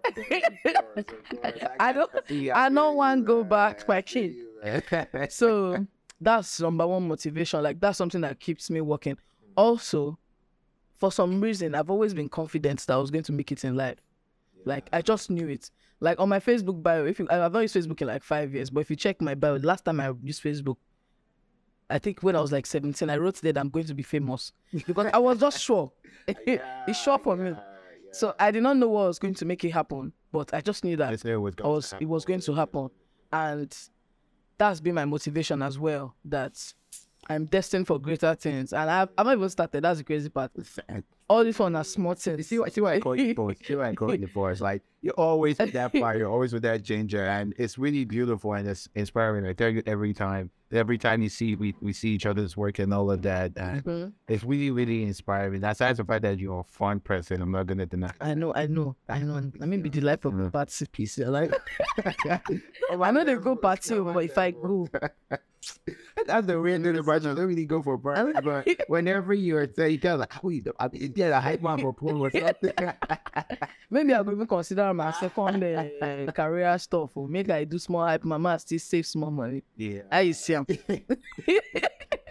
I 1.80 1.92
don't 1.92 2.10
I 2.54 2.68
don't 2.68 2.96
want 2.96 3.22
to 3.22 3.24
go 3.26 3.42
back 3.42 3.88
my 3.88 4.02
kid. 4.02 4.36
So 5.30 5.86
that's 6.20 6.60
number 6.60 6.86
one 6.86 7.08
motivation. 7.08 7.62
Like 7.62 7.80
that's 7.80 7.98
something 7.98 8.20
that 8.20 8.38
keeps 8.38 8.70
me 8.70 8.80
working. 8.80 9.18
Also, 9.56 10.18
for 10.98 11.10
some 11.10 11.40
reason, 11.40 11.74
I've 11.74 11.90
always 11.90 12.14
been 12.14 12.28
confident 12.28 12.86
that 12.86 12.94
I 12.94 12.96
was 12.98 13.10
going 13.10 13.24
to 13.24 13.32
make 13.32 13.50
it 13.50 13.64
in 13.64 13.76
life. 13.76 13.96
Like 14.64 14.88
I 14.92 15.02
just 15.02 15.30
knew 15.30 15.48
it. 15.48 15.70
Like 16.00 16.18
on 16.18 16.28
my 16.28 16.40
Facebook 16.40 16.82
bio, 16.82 17.04
if 17.06 17.18
you 17.18 17.28
I've 17.30 17.52
not 17.52 17.60
used 17.60 17.76
Facebook 17.76 18.00
in 18.00 18.08
like 18.08 18.22
five 18.22 18.54
years, 18.54 18.70
but 18.70 18.80
if 18.80 18.90
you 18.90 18.96
check 18.96 19.20
my 19.20 19.34
bio, 19.34 19.56
last 19.56 19.84
time 19.84 20.00
I 20.00 20.12
used 20.22 20.42
Facebook, 20.42 20.76
I 21.88 21.98
think 21.98 22.22
when 22.22 22.34
I 22.34 22.40
was 22.40 22.52
like 22.52 22.66
17, 22.66 23.08
I 23.10 23.16
wrote 23.18 23.36
that 23.36 23.58
I'm 23.58 23.68
going 23.68 23.86
to 23.86 23.94
be 23.94 24.02
famous. 24.02 24.52
Because 24.72 25.10
I 25.12 25.18
was 25.18 25.38
just 25.38 25.60
sure. 25.60 25.92
it's 26.26 26.98
sure 27.02 27.18
for 27.18 27.36
me. 27.36 27.54
So 28.12 28.34
I 28.38 28.50
did 28.50 28.62
not 28.62 28.76
know 28.76 28.88
what 28.88 29.08
was 29.08 29.18
going 29.18 29.34
to 29.34 29.44
make 29.44 29.64
it 29.64 29.70
happen, 29.70 30.12
but 30.32 30.52
I 30.52 30.60
just 30.60 30.84
knew 30.84 30.96
that 30.96 31.10
This 31.10 31.24
year 31.24 31.40
was 31.40 31.54
I 31.62 31.66
was 31.66 31.94
it 31.98 32.06
was 32.06 32.24
going 32.24 32.40
to 32.40 32.54
happen, 32.54 32.90
and 33.32 33.74
that's 34.58 34.80
been 34.80 34.94
my 34.94 35.06
motivation 35.06 35.62
as 35.62 35.78
well. 35.78 36.14
That 36.26 36.74
I'm 37.28 37.46
destined 37.46 37.86
for 37.86 37.98
greater 37.98 38.34
things, 38.34 38.72
and 38.74 38.90
I've 38.90 39.08
I've 39.16 39.26
not 39.26 39.36
even 39.36 39.48
started. 39.48 39.84
That's 39.84 39.98
the 39.98 40.04
crazy 40.04 40.28
part. 40.28 40.50
All 41.32 41.44
this 41.44 41.58
one 41.58 41.74
are 41.76 41.82
small 41.84 42.14
You 42.26 42.42
see, 42.42 42.58
what- 42.58 42.72
see 42.74 42.82
what 42.82 42.92
I 42.92 43.00
call 43.00 43.16
you 43.16 43.34
for? 43.34 43.54
See 43.64 43.74
what 43.74 43.86
I 43.86 43.94
call 43.94 44.14
you 44.14 44.26
for? 44.26 44.50
It's 44.50 44.60
like 44.60 44.82
you're 45.00 45.14
always 45.14 45.58
with 45.58 45.72
that 45.72 45.90
fire, 45.92 46.18
you're 46.18 46.30
always 46.30 46.52
with 46.52 46.62
that 46.64 46.82
ginger, 46.82 47.24
and 47.24 47.54
it's 47.56 47.78
really 47.78 48.04
beautiful 48.04 48.52
and 48.52 48.68
it's 48.68 48.86
inspiring. 48.94 49.46
I 49.46 49.54
tell 49.54 49.70
you 49.70 49.82
every 49.86 50.12
time, 50.12 50.50
every 50.72 50.98
time 50.98 51.22
you 51.22 51.28
see 51.28 51.54
we, 51.54 51.74
we 51.80 51.92
see 51.92 52.10
each 52.10 52.26
other's 52.26 52.56
work 52.56 52.78
and 52.78 52.92
all 52.94 53.10
of 53.10 53.22
that, 53.22 53.54
Mhm. 53.54 54.12
it's 54.28 54.44
really 54.44 54.70
really 54.70 55.02
inspiring. 55.02 55.60
That's 55.60 55.78
the 55.78 56.04
fact 56.04 56.22
that 56.22 56.38
you're 56.38 56.60
a 56.60 56.64
fun 56.64 57.00
person. 57.00 57.42
I'm 57.42 57.50
not 57.52 57.66
gonna 57.66 57.86
deny. 57.86 58.12
I 58.20 58.34
know, 58.34 58.52
I 58.54 58.66
know, 58.66 58.96
I 59.08 59.18
know. 59.20 59.50
I 59.60 59.66
mean, 59.66 59.82
be 59.82 59.88
the 59.88 60.00
life 60.00 60.24
of 60.24 60.38
a 60.38 60.50
party 60.50 60.86
piece. 60.86 61.18
Like, 61.18 61.52
I 62.90 63.10
know 63.10 63.24
they 63.24 63.34
go 63.36 63.56
party, 63.56 63.98
but 64.00 64.24
if 64.24 64.36
I 64.38 64.50
go, 64.52 64.88
That's 66.26 66.46
the 66.48 66.60
weird 66.60 66.82
thing 66.82 66.96
about 66.98 67.22
you. 67.22 67.30
I 67.30 67.34
don't 67.34 67.46
really 67.46 67.66
go 67.66 67.82
for 67.82 67.96
party, 67.96 68.32
but 68.42 68.66
whenever 68.88 69.32
you're 69.32 69.68
saying, 69.74 69.92
you 69.92 69.98
tell 69.98 70.16
like, 70.16 70.32
how 70.32 70.48
you 70.48 70.60
do? 70.60 70.72
I 70.78 70.88
mean, 70.88 71.12
yeah, 71.14 71.36
I 71.38 71.40
hype 71.40 71.60
one 71.60 71.78
for 71.80 71.92
pool 71.92 72.20
or 72.26 72.30
something. 72.32 72.72
maybe 73.90 74.12
I 74.14 74.22
could 74.24 74.32
even 74.34 74.46
consider 74.46 74.92
my 74.92 75.12
second 75.12 75.62
uh, 75.62 76.32
career 76.32 76.76
stuff. 76.78 77.10
Or 77.16 77.28
maybe 77.28 77.52
I 77.52 77.62
do 77.64 77.78
small 77.78 78.04
hype, 78.04 78.24
mama 78.24 78.58
still 78.58 78.78
save 78.80 79.06
small 79.06 79.30
money. 79.30 79.62
yeah, 79.76 80.02
I 80.10 80.32
see 80.32 80.54
'em. 80.68 81.02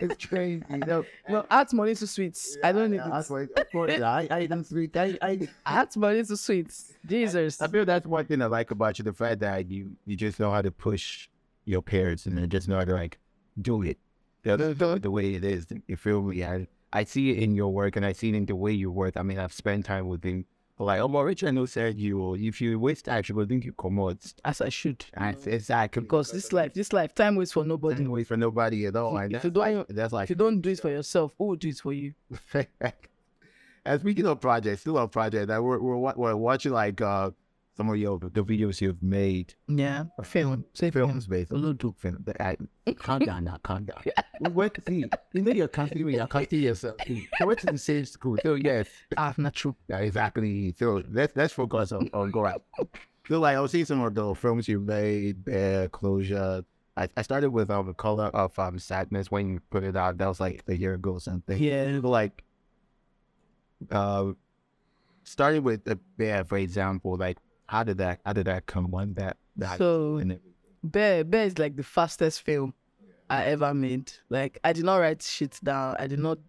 it's 0.02 0.26
crazy. 0.26 0.64
You 0.70 0.78
know, 0.78 1.06
Well, 1.30 1.46
add 1.50 1.72
money 1.74 1.96
to 1.96 2.08
sweets. 2.08 2.58
I 2.64 2.72
don't 2.72 2.92
need 2.92 2.98
Yeah, 2.98 3.08
it. 3.08 3.12
that's 3.12 3.30
why- 3.30 3.42
of 3.56 3.72
course, 3.72 4.02
I, 4.02 4.28
I, 4.32 4.46
don't 4.48 4.66
sweet. 4.66 4.96
I, 4.98 5.18
I, 5.22 5.48
Add 5.66 5.96
money 5.96 6.24
to 6.24 6.38
sweets. 6.38 6.94
Jesus. 7.06 7.62
I 7.62 7.68
feel 7.68 7.86
that's 7.86 8.08
one 8.08 8.26
thing 8.26 8.42
I 8.42 8.46
like 8.48 8.72
about 8.72 8.98
you, 9.00 9.04
the 9.04 9.14
fact 9.14 9.40
that 9.42 9.70
you 9.70 9.92
you 10.06 10.16
just 10.16 10.40
know 10.40 10.52
how 10.52 10.62
to 10.62 10.72
push 10.72 11.30
your 11.66 11.82
parents 11.82 12.26
and 12.26 12.38
then 12.38 12.50
just 12.50 12.68
know 12.68 12.78
how 12.78 12.86
to 12.86 12.94
like 12.94 13.20
do 13.62 13.82
it. 13.84 13.98
The, 14.44 14.58
the, 14.58 15.00
the 15.00 15.12
way 15.12 15.36
it 15.36 15.44
is. 15.44 15.68
You 15.88 15.96
feel 15.96 16.22
me? 16.24 16.44
I, 16.44 16.68
I 16.92 17.04
see 17.04 17.30
it 17.30 17.38
in 17.44 17.54
your 17.54 17.72
work 17.72 17.96
and 17.96 18.04
I 18.06 18.14
see 18.14 18.30
it 18.30 18.36
in 18.36 18.46
the 18.48 18.56
way 18.56 18.72
you 18.72 18.90
work. 18.92 19.16
I 19.16 19.22
mean, 19.22 19.38
I've 19.38 19.54
spent 19.54 19.86
time 19.86 20.08
with 20.08 20.24
him. 20.24 20.46
Like, 20.82 21.00
oh, 21.00 21.08
Richard 21.08 21.54
no 21.54 21.66
said 21.66 22.00
you, 22.00 22.34
if 22.36 22.60
you 22.60 22.80
waste 22.80 23.06
time, 23.06 23.24
you 23.28 23.36
will 23.36 23.46
think 23.46 23.66
you 23.66 23.74
come 23.74 24.00
out. 24.00 24.18
As 24.44 24.62
I 24.62 24.70
should. 24.70 25.06
And 25.14 25.38
exactly. 25.46 26.02
Because 26.02 26.32
this 26.32 26.52
life, 26.52 26.74
this 26.74 26.92
life, 26.92 27.14
time 27.14 27.36
waits 27.36 27.52
for 27.52 27.64
nobody. 27.64 27.96
Didn't 27.96 28.12
wait 28.12 28.28
for 28.28 28.38
nobody 28.38 28.88
at 28.88 28.96
all. 28.96 29.16
If 29.18 29.32
that's, 29.32 29.46
you 29.46 29.52
don't, 29.52 29.88
that's 29.96 30.12
like 30.14 30.24
if 30.24 30.30
you 30.32 30.36
don't 30.36 30.60
do 30.60 30.72
it 30.72 30.80
for 30.80 30.90
yourself, 30.90 31.34
who 31.38 31.46
will 31.46 31.56
do 31.56 31.70
it 31.70 31.78
for 31.78 31.94
you? 31.94 32.14
and 33.86 34.02
speaking 34.02 34.26
of 34.26 34.40
projects, 34.40 34.82
still 34.82 34.98
on 34.98 35.10
project, 35.10 35.52
uh, 35.52 35.62
we're, 35.62 35.80
we're 35.80 36.14
we're 36.16 36.36
watching 36.36 36.72
like 36.72 37.00
uh 37.00 37.30
some 37.78 37.90
of 37.90 37.96
your 37.98 38.20
the 38.20 38.44
videos 38.44 38.82
you've 38.82 39.02
made. 39.02 39.54
Yeah, 39.68 40.06
film. 40.24 40.66
Say 40.74 40.92
Films 40.92 41.26
film. 41.26 41.40
based. 41.40 41.52
Oludu. 41.52 41.96
Film. 41.98 42.24
I, 42.40 42.58
calm 42.96 43.20
down 43.20 43.46
now, 43.46 43.58
calm 43.64 43.86
down. 43.86 44.04
we 44.42 44.50
went 44.52 44.74
to 44.76 44.82
see. 44.88 45.06
You 45.34 45.42
know 45.42 45.52
you're 45.52 45.68
constantly 45.68 46.14
you're 46.16 46.28
constantly 46.28 46.68
yourself. 46.68 46.96
So 47.38 47.46
went 47.46 47.60
to 47.60 47.68
the 47.68 47.78
same 47.78 48.06
school. 48.06 48.38
So 48.44 48.56
yes, 48.56 48.88
Ah, 49.18 49.34
not 49.38 49.54
true. 49.54 49.76
yeah, 49.88 50.00
exactly. 50.00 50.76
So 50.78 51.02
let's 51.12 51.36
let's 51.36 51.54
focus 51.54 51.92
on, 51.92 52.10
on 52.14 52.32
go 52.32 52.46
out. 52.46 52.64
So 53.28 53.40
like 53.40 53.56
I 53.56 53.62
was 53.62 53.72
seeing 53.72 53.86
some 53.86 54.02
of 54.02 54.14
the 54.16 54.36
films 54.36 54.68
you 54.68 54.80
made, 54.80 55.46
Bear, 55.46 55.88
Closure. 55.90 56.66
I, 56.98 57.08
I 57.16 57.22
started 57.22 57.52
with 57.52 57.72
um 57.72 57.88
the 57.88 57.94
color 57.94 58.26
of 58.26 58.58
um 58.60 58.78
sadness 58.80 59.32
when 59.32 59.50
you 59.54 59.62
put 59.70 59.84
it 59.86 59.96
out. 59.96 60.18
That 60.18 60.28
was 60.28 60.40
like 60.42 60.64
a 60.68 60.76
year 60.76 60.96
ago 60.96 61.12
or 61.14 61.20
something. 61.22 61.58
Yeah. 61.58 62.00
So, 62.02 62.10
like 62.10 62.44
uh 63.90 64.34
starting 65.24 65.64
with 65.64 65.84
the 65.86 65.96
bear 66.18 66.44
for 66.44 66.58
example 66.58 67.16
like 67.16 67.38
how 67.72 67.84
did 67.84 67.98
that 68.00 68.20
how 68.26 68.34
did 68.34 68.48
that 68.48 68.66
come 68.66 68.92
one 68.92 69.14
that 69.14 69.38
that 69.56 69.78
So 69.78 70.22
Bear, 70.84 71.24
Bear 71.24 71.46
is 71.46 71.58
like 71.58 71.78
the 71.78 71.84
fastest 71.84 72.42
film 72.42 72.74
I 73.30 73.46
ever 73.46 73.74
made. 73.74 74.12
Like 74.30 74.60
I 74.64 74.74
did 74.74 74.84
not 74.84 74.98
write 74.98 75.22
shit 75.22 75.58
down. 75.64 75.96
I 75.98 76.08
did 76.08 76.20
not. 76.20 76.40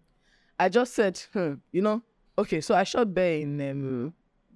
I 0.59 0.67
just 0.67 0.93
said, 0.93 1.17
hmm, 1.31 1.53
you 1.71 1.81
know, 1.81 2.01
okay. 2.37 2.59
So 2.59 2.75
I 2.75 2.83
shot 2.83 3.13
Bear 3.13 3.37
in 3.37 3.61
um, 3.61 4.13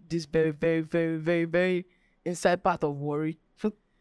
this 0.10 0.26
very, 0.26 0.52
very, 0.52 0.82
very, 0.82 1.18
very, 1.18 1.46
very 1.46 1.86
inside 2.26 2.62
part 2.64 2.84
of 2.84 2.98
Warri. 2.98 3.38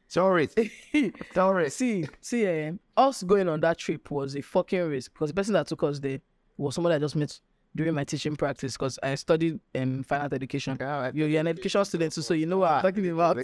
sorry 0.08 0.48
sorry 1.34 1.68
see, 1.70 2.06
see, 2.20 2.46
eh, 2.46 2.72
us 2.96 3.22
going 3.22 3.48
on 3.48 3.60
that 3.60 3.78
trip 3.78 4.10
was 4.10 4.36
a 4.36 4.40
fucking 4.40 4.82
risk 4.88 5.12
because 5.12 5.30
the 5.30 5.34
person 5.34 5.54
that 5.54 5.66
took 5.66 5.82
us 5.82 5.98
there 6.00 6.20
was 6.56 6.74
someone 6.74 6.92
I 6.92 6.98
just 6.98 7.16
met 7.16 7.38
during 7.76 7.94
my 7.94 8.04
teaching 8.04 8.34
practice 8.36 8.72
because 8.72 8.98
I 9.02 9.14
studied 9.14 9.60
um, 9.74 10.04
art 10.10 10.32
education. 10.32 10.76
You're, 10.80 11.28
you're 11.28 11.40
an 11.40 11.46
education 11.46 11.84
student, 11.84 12.12
too, 12.12 12.22
so 12.22 12.34
you 12.34 12.46
know 12.46 12.58
what 12.58 12.72
I'm 12.72 12.82
talking 12.82 13.08
about. 13.10 13.38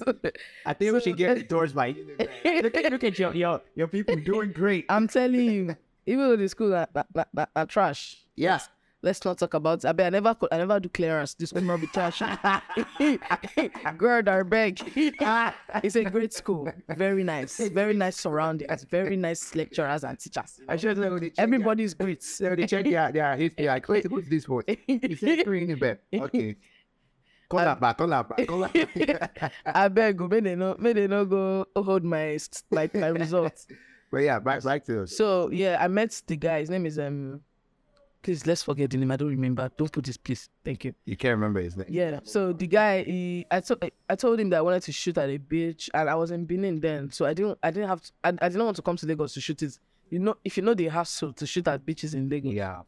I 0.67 0.73
think 0.73 0.93
we 0.93 1.01
should 1.01 1.17
get 1.17 1.37
the 1.37 1.43
doors 1.45 1.73
by 1.73 1.91
look 2.45 2.77
at 2.77 2.93
look 2.93 3.05
at 3.05 3.19
your 3.19 3.35
your 3.35 3.61
your 3.75 3.89
people 3.89 4.17
doing 4.17 4.53
great. 4.53 4.87
I'm 4.89 5.07
telling 5.07 5.41
you, 5.41 5.77
even 6.07 6.29
though 6.29 6.37
the 6.37 6.49
school 6.49 6.75
are, 6.75 6.89
are, 6.97 7.27
are, 7.37 7.49
are 7.55 7.67
trash, 7.67 8.19
yes 8.35 8.69
let's 9.03 9.25
not 9.25 9.39
talk 9.39 9.55
about. 9.55 9.85
I 9.85 9.93
bet 9.93 10.07
I 10.07 10.11
never, 10.11 10.37
I 10.51 10.59
never 10.59 10.81
do 10.81 10.89
clearance. 10.89 11.35
This 11.35 11.53
woman 11.53 11.81
be 11.81 11.87
trash. 11.89 12.21
Girl, 13.99 14.23
I 14.29 14.43
beg. 14.43 14.81
it's 15.83 15.97
a 15.97 16.05
great 16.05 16.33
school. 16.33 16.73
Very 16.89 17.25
nice. 17.25 17.59
Very 17.69 17.95
nice 17.95 18.17
surroundings. 18.17 18.85
Very 18.85 19.17
nice 19.17 19.55
lecturers 19.55 20.05
and 20.05 20.19
teachers. 20.19 20.61
I 20.69 20.77
should 20.77 20.99
know 20.99 21.19
the 21.19 21.33
Everybody's 21.39 21.95
great. 21.95 22.23
So 22.23 22.55
they 22.55 22.67
check 22.67 22.87
yeah, 22.87 23.11
yeah, 23.13 23.37
history. 23.37 23.67
Like, 23.67 23.89
wait, 23.89 24.07
who's 24.07 24.29
this 24.29 24.49
one? 24.49 24.65
He 24.87 25.17
said 25.17 25.45
green 25.45 25.71
in 25.71 25.79
bed. 25.79 25.99
Okay. 26.15 26.57
Call 27.49 27.77
back, 27.77 27.99
call 27.99 28.09
back, 28.09 28.47
call 28.47 28.61
back. 28.63 29.53
I 29.67 29.89
beg 29.89 30.19
you, 30.19 30.27
may 30.27 30.41
they 30.41 30.55
no, 30.55 30.75
may 30.79 30.95
they 30.95 31.07
no 31.07 31.27
go 31.27 31.67
hold 31.77 32.03
my 32.03 32.39
st- 32.39 32.65
my, 32.95 33.09
results. 33.09 33.67
But 34.11 34.19
yeah, 34.19 34.39
back 34.39 34.63
back 34.63 34.87
to. 34.87 35.07
So 35.07 35.51
yeah, 35.51 35.77
I 35.79 35.89
met 35.89 36.23
the 36.27 36.37
guy. 36.37 36.61
His 36.61 36.71
name 36.71 36.87
is 36.87 36.99
um. 36.99 37.43
Please 38.23 38.47
let's 38.47 38.63
forget 38.63 38.89
the 38.89 38.97
name. 38.99 39.11
I 39.11 39.17
don't 39.17 39.29
remember. 39.31 39.69
Don't 39.77 39.91
put 39.91 40.05
this, 40.05 40.17
please. 40.17 40.49
Thank 40.65 40.85
you. 40.85 40.95
You 41.05 41.17
can't 41.17 41.33
remember 41.37 41.61
his 41.61 41.77
name. 41.77 41.87
Yeah. 41.89 42.21
So 42.23 42.53
the 42.53 42.69
guy, 42.69 43.03
he, 43.03 43.45
I 43.51 43.61
told 43.61 43.85
I 44.09 44.15
told 44.15 44.39
him 44.39 44.51
that 44.51 44.59
I 44.59 44.61
wanted 44.63 44.83
to 44.85 44.93
shoot 44.93 45.19
at 45.19 45.29
a 45.29 45.39
beach, 45.39 45.91
and 45.93 46.09
I 46.09 46.15
was 46.15 46.31
in 46.31 46.45
Benin 46.45 46.79
then, 46.81 47.11
so 47.11 47.27
I 47.27 47.35
didn't 47.35 47.59
I 47.63 47.71
didn't 47.73 47.89
have 47.89 48.01
to, 48.03 48.13
I, 48.23 48.29
I 48.29 48.49
didn't 48.49 48.65
want 48.65 48.77
to 48.77 48.83
come 48.83 48.97
to 48.97 49.07
Lagos 49.07 49.35
to 49.35 49.41
shoot 49.41 49.61
it. 49.63 49.77
You 50.11 50.21
know, 50.21 50.37
if 50.45 50.57
you 50.57 50.63
know 50.63 50.75
the 50.75 50.87
hassle 50.89 51.33
to 51.33 51.47
shoot 51.47 51.67
at 51.67 51.85
beaches 51.85 52.15
in 52.15 52.29
Lagos, 52.29 52.53
Yeah. 52.53 52.83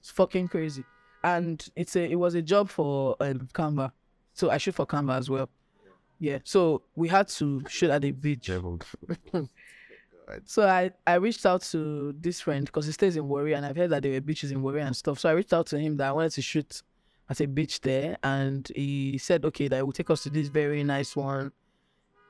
it's 0.00 0.10
fucking 0.10 0.48
crazy. 0.48 0.84
And 1.22 1.62
it's 1.76 1.94
a 1.96 2.10
it 2.10 2.16
was 2.16 2.34
a 2.34 2.40
job 2.42 2.70
for 2.70 3.16
um, 3.20 3.48
Canva, 3.52 3.92
so 4.32 4.48
I 4.50 4.56
shoot 4.56 4.74
for 4.74 4.86
Canva 4.86 5.18
as 5.18 5.28
well. 5.28 5.50
Yeah. 6.20 6.38
So 6.44 6.82
we 6.96 7.08
had 7.08 7.28
to 7.28 7.62
shoot 7.68 7.90
at 7.90 8.04
a 8.04 8.10
beach. 8.12 8.50
So 10.44 10.66
I, 10.66 10.90
I 11.06 11.14
reached 11.14 11.44
out 11.46 11.62
to 11.62 12.14
this 12.18 12.40
friend 12.40 12.66
because 12.66 12.86
he 12.86 12.92
stays 12.92 13.16
in 13.16 13.28
Warri 13.28 13.54
and 13.54 13.64
I've 13.64 13.76
heard 13.76 13.90
that 13.90 14.02
there 14.02 14.12
were 14.12 14.20
beaches 14.20 14.50
in 14.50 14.62
Warri 14.62 14.80
and 14.80 14.94
stuff. 14.94 15.18
So 15.18 15.28
I 15.28 15.32
reached 15.32 15.52
out 15.52 15.66
to 15.68 15.78
him 15.78 15.96
that 15.98 16.08
I 16.08 16.12
wanted 16.12 16.32
to 16.32 16.42
shoot 16.42 16.82
at 17.30 17.40
a 17.40 17.46
beach 17.46 17.80
there 17.82 18.16
and 18.22 18.70
he 18.74 19.18
said 19.18 19.44
okay 19.44 19.68
that 19.68 19.76
he 19.76 19.82
will 19.82 19.92
take 19.92 20.08
us 20.10 20.22
to 20.22 20.30
this 20.30 20.48
very 20.48 20.82
nice 20.82 21.14
one 21.14 21.52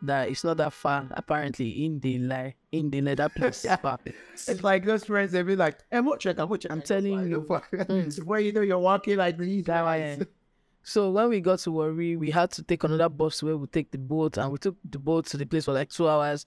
that 0.02 0.28
it's 0.28 0.44
not 0.44 0.56
that 0.56 0.72
far 0.72 1.06
apparently 1.12 1.84
in 1.84 1.98
the 2.00 2.18
lie 2.18 2.54
in 2.72 2.90
the 2.90 3.00
that 3.00 3.34
place 3.36 3.66
far. 3.82 3.98
It's 4.32 4.62
like 4.62 4.84
those 4.84 5.04
friends, 5.04 5.32
they 5.32 5.42
be 5.42 5.56
like, 5.56 5.78
hey, 5.90 6.00
what 6.00 6.20
check, 6.20 6.38
what 6.38 6.60
check. 6.60 6.72
I'm 6.72 6.82
telling 6.82 7.28
you. 7.28 7.46
Hmm. 7.72 7.92
It's 7.92 8.22
where 8.22 8.40
you 8.40 8.52
know 8.52 8.60
you're 8.60 8.78
walking 8.78 9.16
like 9.16 9.38
these 9.38 9.64
That 9.64 9.82
guys. 9.82 10.22
So 10.82 11.10
when 11.10 11.28
we 11.28 11.40
got 11.40 11.58
to 11.60 11.72
Warri, 11.72 12.16
we 12.16 12.30
had 12.30 12.50
to 12.52 12.62
take 12.62 12.84
another 12.84 13.08
bus 13.08 13.42
where 13.42 13.56
we 13.56 13.66
take 13.66 13.90
the 13.90 13.98
boat, 13.98 14.38
and 14.38 14.50
we 14.50 14.58
took 14.58 14.76
the 14.88 14.98
boat 14.98 15.26
to 15.26 15.36
the 15.36 15.44
place 15.44 15.64
for 15.66 15.72
like 15.72 15.90
two 15.90 16.08
hours. 16.08 16.46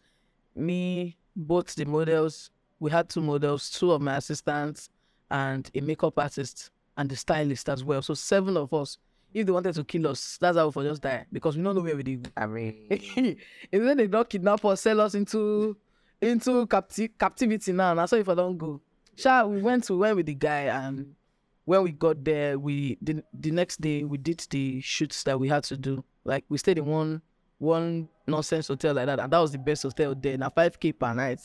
Me, 0.55 1.17
both 1.35 1.75
the 1.75 1.85
models, 1.85 2.50
we 2.79 2.91
had 2.91 3.09
two 3.09 3.21
models, 3.21 3.69
two 3.69 3.91
of 3.91 4.01
my 4.01 4.17
assistants, 4.17 4.89
and 5.29 5.69
a 5.73 5.81
makeup 5.81 6.17
artist 6.17 6.71
and 6.97 7.09
the 7.09 7.15
stylist 7.15 7.69
as 7.69 7.83
well. 7.83 8.01
So 8.01 8.13
seven 8.13 8.57
of 8.57 8.73
us. 8.73 8.97
If 9.33 9.45
they 9.45 9.51
wanted 9.53 9.75
to 9.75 9.85
kill 9.85 10.07
us, 10.07 10.38
that's 10.41 10.57
how 10.57 10.65
we 10.65 10.73
for 10.73 10.83
just 10.83 11.01
die 11.01 11.25
because 11.31 11.55
we 11.55 11.63
don't 11.63 11.73
know 11.73 11.81
where 11.81 11.95
we 11.95 12.03
did. 12.03 12.29
I 12.35 12.47
mean, 12.47 12.75
If 12.89 13.38
then 13.71 13.95
they 13.95 14.07
don't 14.07 14.29
kidnap 14.29 14.65
us, 14.65 14.81
sell 14.81 15.00
us 15.00 15.15
into 15.15 15.77
into 16.19 16.67
capti- 16.67 17.11
captivity 17.17 17.71
now. 17.71 17.91
And 17.91 18.01
I 18.01 18.05
why 18.05 18.17
if 18.17 18.27
I 18.27 18.35
don't 18.35 18.57
go. 18.57 18.81
Sha, 19.15 19.45
we 19.45 19.61
went 19.61 19.85
to 19.85 19.97
went 19.97 20.17
with 20.17 20.25
the 20.25 20.33
guy 20.33 20.63
and 20.63 21.15
when 21.63 21.83
we 21.83 21.91
got 21.91 22.23
there, 22.25 22.59
we 22.59 22.97
the, 23.01 23.23
the 23.33 23.51
next 23.51 23.79
day 23.79 24.03
we 24.03 24.17
did 24.17 24.45
the 24.50 24.81
shoots 24.81 25.23
that 25.23 25.39
we 25.39 25.47
had 25.47 25.63
to 25.65 25.77
do. 25.77 26.03
Like 26.25 26.43
we 26.50 26.57
stayed 26.57 26.77
in 26.77 26.85
one 26.85 27.21
one 27.62 28.10
nonsense 28.25 28.68
hotel 28.68 28.96
like 28.96 29.06
that, 29.06 29.20
and 29.20 29.32
that 29.32 29.38
was 29.39 29.51
the 29.51 29.58
best 29.60 29.84
hotel 29.84 30.15
there. 30.15 30.36
Now 30.38 30.50
five 30.50 30.80
k 30.80 30.91
per 30.91 31.13
night 31.13 31.39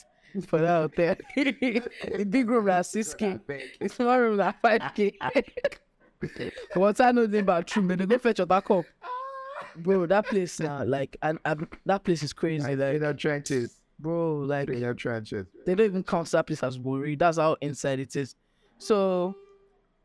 for 0.48 0.58
that 0.60 0.80
hotel. 0.80 1.16
the 1.36 2.26
big 2.28 2.48
room 2.48 2.64
na 2.66 2.80
six 2.82 3.12
k. 3.14 3.38
The 3.80 3.88
small 3.88 4.18
room 4.18 4.36
na 4.38 4.52
five 4.62 4.80
k. 4.94 5.12
Once 6.74 7.00
I 7.00 7.12
know 7.12 7.24
about 7.24 7.46
bathroom, 7.46 7.88
they 7.88 7.96
go 8.06 8.18
fetch 8.18 8.38
your 8.38 8.46
back 8.46 8.70
up. 8.70 8.84
Bro, 9.76 10.06
that 10.06 10.26
place 10.26 10.58
now, 10.58 10.84
like, 10.84 11.16
and, 11.22 11.38
and 11.44 11.66
that 11.84 12.02
place 12.02 12.22
is 12.22 12.32
crazy. 12.32 12.72
in 12.72 12.78
Like, 12.78 12.98
the 13.00 13.12
trenches. 13.14 13.76
bro, 13.98 14.36
like, 14.38 14.70
In 14.70 14.80
the 14.80 14.94
trenches. 14.94 15.46
they 15.66 15.74
don't 15.74 15.84
even 15.86 16.02
count 16.02 16.30
that 16.30 16.46
place 16.46 16.62
as 16.62 16.78
Warri. 16.78 17.14
That's 17.16 17.36
how 17.36 17.56
inside 17.60 18.00
it 18.00 18.16
is. 18.16 18.36
So 18.78 19.34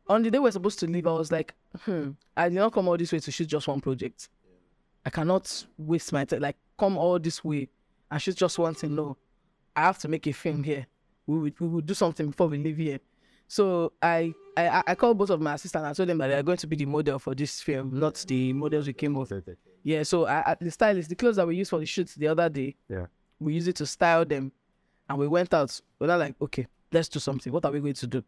on 0.08 0.22
the 0.22 0.30
day 0.30 0.38
we're 0.38 0.50
supposed 0.50 0.78
to 0.80 0.86
leave, 0.86 1.06
I 1.06 1.12
was 1.12 1.32
like, 1.32 1.54
hmm, 1.84 2.10
I 2.36 2.50
did 2.50 2.56
not 2.56 2.72
come 2.74 2.88
all 2.88 2.98
this 2.98 3.12
way 3.12 3.18
to 3.20 3.30
shoot 3.30 3.46
just 3.48 3.66
one 3.66 3.80
project. 3.80 4.28
I 5.04 5.10
cannot 5.10 5.66
waste 5.78 6.12
my 6.12 6.24
time. 6.24 6.40
Like, 6.40 6.56
come 6.78 6.96
all 6.96 7.18
this 7.18 7.42
way 7.44 7.68
and 8.10 8.20
shoot 8.22 8.36
just 8.36 8.58
one 8.58 8.74
to 8.76 8.88
know. 8.88 9.16
I 9.74 9.82
have 9.82 9.98
to 9.98 10.08
make 10.08 10.26
a 10.26 10.32
film 10.32 10.62
here. 10.62 10.86
We 11.26 11.38
will, 11.38 11.50
we 11.60 11.68
will 11.68 11.80
do 11.80 11.94
something 11.94 12.26
before 12.30 12.48
we 12.48 12.58
leave 12.58 12.76
here. 12.76 12.98
So 13.48 13.92
I, 14.02 14.32
I, 14.56 14.68
I- 14.68 14.82
I 14.88 14.94
called 14.94 15.18
both 15.18 15.30
of 15.30 15.40
my 15.40 15.54
assistants. 15.54 15.84
I 15.86 15.92
told 15.92 16.08
them 16.08 16.18
that 16.18 16.28
they 16.28 16.34
are 16.34 16.42
going 16.42 16.58
to 16.58 16.66
be 16.66 16.76
the 16.76 16.86
model 16.86 17.18
for 17.18 17.34
this 17.34 17.60
film, 17.60 17.98
not 17.98 18.14
the 18.28 18.52
models 18.52 18.86
we 18.86 18.92
came 18.92 19.14
with. 19.14 19.32
Yeah, 19.82 20.02
so 20.04 20.26
I, 20.26 20.52
I, 20.52 20.56
the 20.60 20.70
stylist, 20.70 21.08
the 21.08 21.16
clothes 21.16 21.36
that 21.36 21.46
we 21.46 21.56
used 21.56 21.70
for 21.70 21.78
the 21.80 21.86
shoots 21.86 22.14
the 22.14 22.28
other 22.28 22.48
day, 22.48 22.76
Yeah. 22.88 23.06
we 23.40 23.54
used 23.54 23.68
it 23.68 23.76
to 23.76 23.86
style 23.86 24.24
them, 24.24 24.52
and 25.08 25.18
we 25.18 25.26
went 25.26 25.52
out. 25.52 25.78
We're 25.98 26.16
like, 26.16 26.36
okay, 26.40 26.66
let's 26.92 27.08
do 27.08 27.18
something. 27.18 27.52
What 27.52 27.64
are 27.64 27.72
we 27.72 27.80
going 27.80 27.94
to 27.94 28.06
do? 28.06 28.22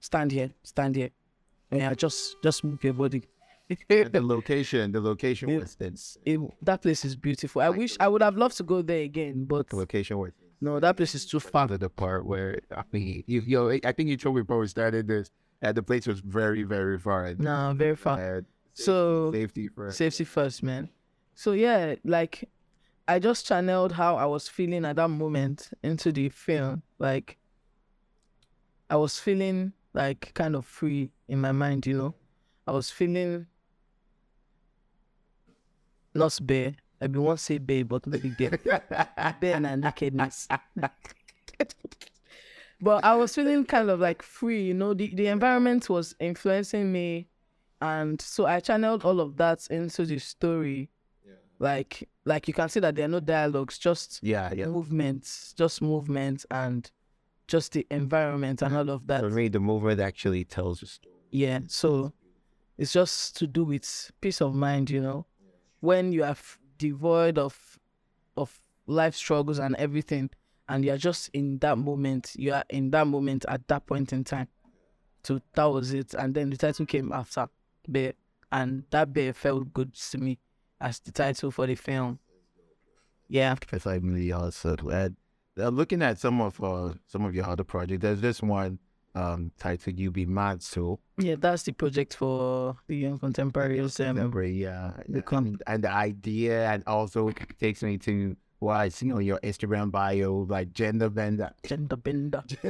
Stand 0.00 0.30
here, 0.32 0.50
stand 0.62 0.94
here. 0.96 1.10
Yeah, 1.72 1.92
just 1.94 2.36
just 2.42 2.62
move 2.62 2.82
your 2.84 2.92
body. 2.92 3.24
The 3.68 4.20
location, 4.22 4.92
the 4.92 5.00
location 5.00 5.48
Yeah. 5.48 5.58
was 5.60 5.74
this. 5.76 6.18
It- 6.24 6.40
that 6.62 6.82
place 6.82 7.04
is 7.04 7.16
beautiful. 7.16 7.62
I 7.62 7.70
wish 7.70 7.96
I 7.98 8.08
would 8.08 8.22
have 8.22 8.36
loved 8.36 8.56
to 8.58 8.62
go 8.62 8.82
there 8.82 9.02
again, 9.02 9.44
but 9.46 9.68
The 9.70 9.76
location 9.76 10.18
was 10.18 10.32
no, 10.60 10.80
that 10.80 10.96
place 10.96 11.14
is 11.14 11.26
too 11.26 11.40
far. 11.40 11.66
to 11.68 11.76
the 11.76 11.90
part 11.90 12.24
where 12.24 12.60
I 12.74 12.82
mean, 12.92 13.24
you, 13.26 13.40
yo, 13.46 13.70
I 13.70 13.92
think 13.92 14.08
you 14.08 14.16
told 14.16 14.36
me 14.36 14.42
before 14.42 14.60
we 14.60 14.66
started 14.68 15.06
this 15.08 15.30
that 15.60 15.74
the 15.74 15.82
place 15.82 16.06
was 16.06 16.20
very, 16.20 16.62
very 16.62 16.98
far. 16.98 17.34
No, 17.38 17.74
very 17.76 17.96
far. 17.96 18.18
uh, 18.38 18.40
So 18.74 19.32
safety 19.32 19.68
first. 19.68 19.98
safety 19.98 20.24
first, 20.24 20.62
man. 20.62 20.90
So 21.34 21.52
yeah, 21.52 21.94
like 22.04 22.48
I 23.08 23.18
just 23.18 23.46
channeled 23.46 23.92
how 23.92 24.16
I 24.16 24.24
was 24.26 24.48
feeling 24.48 24.84
at 24.84 24.96
that 24.96 25.08
moment 25.08 25.70
into 25.82 26.12
the 26.12 26.28
film. 26.28 26.82
Like 26.98 27.38
I 28.90 28.96
was 28.96 29.18
feeling 29.18 29.72
like 29.94 30.32
kind 30.34 30.54
of 30.56 30.64
free 30.66 31.10
in 31.28 31.40
my 31.40 31.52
mind, 31.52 31.86
you 31.86 31.96
know. 31.96 32.14
I 32.66 32.72
was 32.72 32.90
feeling 32.90 33.46
not 36.14 36.38
bare. 36.42 36.74
I 37.00 37.06
be 37.06 37.18
want 37.18 37.40
say 37.40 37.58
bare, 37.58 37.84
but 37.84 38.06
maybe 38.06 38.30
bare. 38.30 38.58
bare 39.40 39.56
and 39.56 39.80
nakedness. 39.82 40.48
but 42.80 43.04
I 43.04 43.14
was 43.14 43.34
feeling 43.34 43.64
kind 43.64 43.90
of 43.90 44.00
like 44.00 44.22
free, 44.22 44.62
you 44.62 44.74
know. 44.74 44.94
The 44.94 45.14
the 45.14 45.26
environment 45.26 45.88
was 45.90 46.14
influencing 46.20 46.90
me 46.92 47.28
and 47.84 48.20
so 48.20 48.46
I 48.46 48.60
channeled 48.60 49.04
all 49.04 49.20
of 49.20 49.36
that 49.36 49.66
into 49.68 50.06
the 50.06 50.18
story. 50.18 50.90
Like 51.58 52.08
like 52.24 52.48
you 52.48 52.54
can 52.54 52.68
see 52.68 52.80
that 52.80 52.96
there 52.96 53.04
are 53.04 53.08
no 53.08 53.20
dialogues, 53.20 53.78
just 53.78 54.20
yeah, 54.22 54.52
yeah. 54.52 54.66
movements, 54.66 55.54
just 55.56 55.82
movements 55.82 56.46
and 56.50 56.90
just 57.46 57.72
the 57.72 57.86
environment 57.90 58.62
and 58.62 58.76
all 58.76 58.90
of 58.90 59.06
that. 59.06 59.20
For 59.20 59.30
me, 59.30 59.48
the 59.48 59.60
movement 59.60 60.00
actually 60.00 60.44
tells 60.44 60.82
a 60.82 60.86
story. 60.86 61.14
Yeah. 61.30 61.60
So 61.68 62.12
it's 62.76 62.92
just 62.92 63.36
to 63.36 63.46
do 63.46 63.64
with 63.64 64.10
peace 64.20 64.40
of 64.40 64.54
mind, 64.54 64.90
you 64.90 65.00
know. 65.00 65.26
When 65.84 66.12
you 66.12 66.24
are 66.24 66.36
devoid 66.78 67.36
of 67.36 67.78
of 68.38 68.58
life 68.86 69.14
struggles 69.14 69.58
and 69.58 69.76
everything, 69.76 70.30
and 70.66 70.82
you're 70.82 70.96
just 70.96 71.28
in 71.34 71.58
that 71.58 71.76
moment, 71.76 72.32
you 72.36 72.54
are 72.54 72.64
in 72.70 72.90
that 72.92 73.06
moment 73.06 73.44
at 73.48 73.68
that 73.68 73.84
point 73.84 74.10
in 74.14 74.24
time. 74.24 74.48
So 75.24 75.40
that 75.54 75.64
was 75.64 75.92
it. 75.92 76.14
And 76.14 76.34
then 76.34 76.48
the 76.48 76.56
title 76.56 76.86
came 76.86 77.12
after 77.12 77.48
Bear. 77.86 78.14
And 78.50 78.84
that 78.90 79.12
bear 79.12 79.34
felt 79.34 79.74
good 79.74 79.92
to 79.92 80.18
me 80.18 80.38
as 80.80 81.00
the 81.00 81.12
title 81.12 81.50
for 81.50 81.66
the 81.66 81.74
film. 81.74 82.18
Yeah. 83.28 83.54
Really 83.84 84.32
also. 84.32 84.76
Uh, 84.88 85.10
looking 85.56 86.02
at 86.02 86.18
some 86.18 86.40
of 86.40 86.62
uh, 86.62 86.94
some 87.06 87.26
of 87.26 87.34
your 87.34 87.46
other 87.46 87.64
projects, 87.64 88.00
there's 88.00 88.22
this 88.22 88.42
one 88.42 88.78
um 89.14 89.52
titled 89.58 89.98
"You 89.98 90.10
Be 90.10 90.26
Mad 90.26 90.62
So." 90.62 91.00
Yeah, 91.18 91.36
that's 91.38 91.62
the 91.62 91.72
project 91.72 92.14
for 92.14 92.76
the 92.86 92.96
young 92.96 93.18
contemporaries. 93.18 94.00
Um, 94.00 94.16
Remember, 94.16 94.42
yeah, 94.42 94.92
the 95.08 95.22
com- 95.22 95.58
and, 95.66 95.84
the 95.84 95.90
idea, 95.90 96.70
and 96.70 96.82
also 96.86 97.32
takes 97.60 97.82
me 97.82 97.98
to 97.98 98.36
what 98.58 98.76
I 98.76 98.88
see 98.88 99.12
on 99.12 99.24
your 99.24 99.38
Instagram 99.40 99.90
bio, 99.90 100.46
like 100.48 100.72
gender 100.72 101.10
bender. 101.10 101.52
gender 101.64 101.96
bender. 101.96 102.42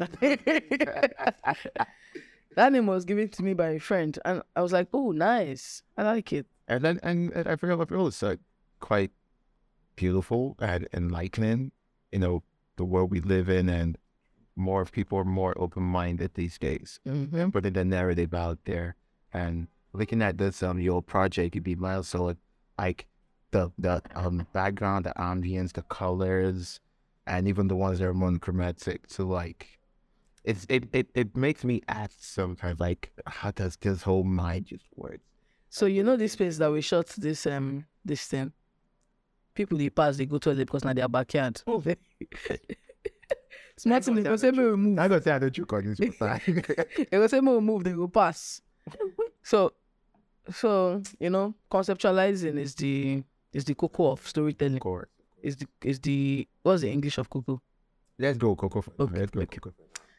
that 2.57 2.73
name 2.73 2.87
was 2.87 3.05
given 3.05 3.29
to 3.31 3.43
me 3.43 3.55
by 3.55 3.71
a 3.71 3.81
friend, 3.81 4.19
and 4.25 4.43
I 4.57 4.63
was 4.63 4.73
like, 4.73 4.89
"Oh, 4.93 5.13
nice! 5.13 5.83
I 5.97 6.03
like 6.03 6.33
it." 6.33 6.47
And 6.69 6.85
then, 6.85 7.01
and, 7.03 7.31
and 7.33 7.49
I 7.49 7.57
feel, 7.57 7.81
I 7.81 7.85
feel 7.85 8.07
it's 8.07 8.23
uh, 8.23 8.37
quite 8.81 9.11
beautiful 9.97 10.57
and 10.61 10.89
enlightening. 10.93 11.73
You 12.13 12.19
know, 12.19 12.43
the 12.77 12.85
world 12.85 13.11
we 13.11 13.21
live 13.21 13.49
in, 13.49 13.69
and 13.69 13.99
more 14.57 14.85
people 14.85 15.19
are 15.19 15.25
more 15.25 15.55
open-minded 15.57 16.35
these 16.35 16.59
days. 16.59 17.01
Mm-hmm. 17.07 17.51
Putting 17.51 17.73
the 17.73 17.85
narrative 17.85 18.35
out 18.35 18.59
there, 18.65 18.97
and 19.33 19.69
looking 19.93 20.23
at 20.23 20.39
this 20.39 20.63
um 20.63 20.81
your 20.81 21.03
project, 21.03 21.55
it'd 21.55 21.65
be 21.65 21.75
milestone, 21.75 22.37
like 22.79 23.07
the 23.51 23.71
the 23.79 24.03
um 24.15 24.47
background, 24.53 25.07
the 25.07 25.13
ambience, 25.17 25.73
the 25.73 25.83
colors, 25.83 26.81
and 27.27 27.49
even 27.49 27.69
the 27.69 27.77
ones 27.77 27.99
that 27.99 28.07
are 28.07 28.15
monochromatic. 28.15 29.05
So 29.09 29.25
like, 29.27 29.79
it's 30.45 30.67
it, 30.69 30.85
it 30.93 31.09
it 31.15 31.37
makes 31.37 31.65
me 31.65 31.83
ask 31.89 32.13
sometimes 32.19 32.81
like 32.81 33.11
how 33.27 33.51
does 33.51 33.77
this 33.77 34.03
whole 34.03 34.25
mind 34.25 34.67
just 34.67 34.85
work? 34.95 35.21
So 35.71 35.87
you 35.87 36.05
know 36.05 36.17
this 36.17 36.37
place 36.37 36.59
that 36.59 36.71
we 36.71 36.81
shot 36.81 37.09
this 37.19 37.47
um 37.47 37.87
this 38.05 38.27
thing. 38.27 38.53
People 39.55 39.79
they 39.79 39.91
pass, 39.91 40.17
they 40.17 40.27
go 40.27 40.39
to 40.39 40.51
it 40.51 40.57
because 40.57 40.85
now 40.85 40.93
their 40.93 41.09
backyard. 41.09 41.59
Smart 41.59 41.87
thing, 43.77 44.15
they 44.15 44.23
go 44.23 44.37
say 44.37 44.51
me 44.51 44.65
we 44.65 44.77
move. 44.77 44.99
I 44.99 45.09
gonna 45.09 45.23
say 45.23 45.31
I 45.33 45.39
don't 45.39 45.57
you 45.57 45.67
call 45.67 45.83
this 45.83 45.99
They 45.99 46.09
go 46.09 47.27
say 47.27 47.41
me 47.41 47.53
we 47.53 47.61
move, 47.61 47.85
they 47.85 47.93
go 47.93 48.09
pass. 48.09 48.61
So, 49.43 49.73
so 50.53 51.03
you 51.19 51.31
know, 51.31 51.55
conceptualizing 51.71 52.59
is 52.59 52.75
the 52.75 53.23
is 53.53 53.65
the 53.65 53.75
cocoa 53.75 54.13
of 54.13 54.27
storytelling. 54.27 54.79
course. 54.79 55.09
Is 55.43 55.57
the 55.57 55.67
is 55.83 56.01
the 56.01 56.49
what's 56.63 56.83
the 56.83 56.91
English 56.91 57.19
of 57.19 57.29
cocoa? 57.29 57.61
Let's 58.19 58.39
go, 58.39 58.55
Coco. 58.55 58.81
first. 58.81 58.99
Okay, 59.01 59.19
Let's 59.19 59.31
go, 59.33 59.41
okay. 59.41 59.59
Coco. 59.59 59.75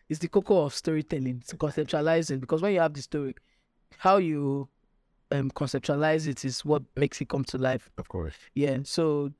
It's 0.09 0.19
the 0.19 0.27
cocoa 0.27 0.65
of 0.65 0.73
storytelling. 0.75 1.37
It's 1.41 1.53
conceptualizing 1.53 2.39
because 2.41 2.61
when 2.61 2.73
you 2.73 2.79
have 2.81 2.93
the 2.93 3.01
story, 3.01 3.35
how 3.97 4.17
you 4.17 4.67
um 5.31 5.49
conceptualize 5.49 6.27
it 6.27 6.45
is 6.45 6.63
what 6.63 6.83
makes 6.95 7.21
it 7.21 7.29
come 7.29 7.43
to 7.45 7.57
life. 7.57 7.89
Of 7.97 8.07
course. 8.09 8.35
Yeah. 8.53 8.79
So 8.83 9.31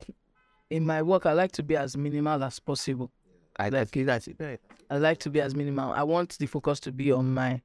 in 0.69 0.86
my 0.86 1.01
work, 1.04 1.25
I 1.25 1.34
like 1.34 1.51
to 1.54 1.63
be 1.63 1.75
as 1.75 1.95
minimal 1.95 2.43
as 2.43 2.60
possible. 2.60 3.12
I 3.58 3.70
that's 3.70 3.91
that's 3.91 4.28
it. 4.28 4.62
I 4.89 4.98
like 4.98 5.20
to 5.20 5.30
be 5.30 5.41
as 5.41 5.56
minimal. 5.56 5.91
I 5.91 6.04
want 6.04 6.38
the 6.38 6.46
focus 6.46 6.80
to 6.82 6.91
be 6.91 7.12
on 7.12 7.34
my 7.34 7.62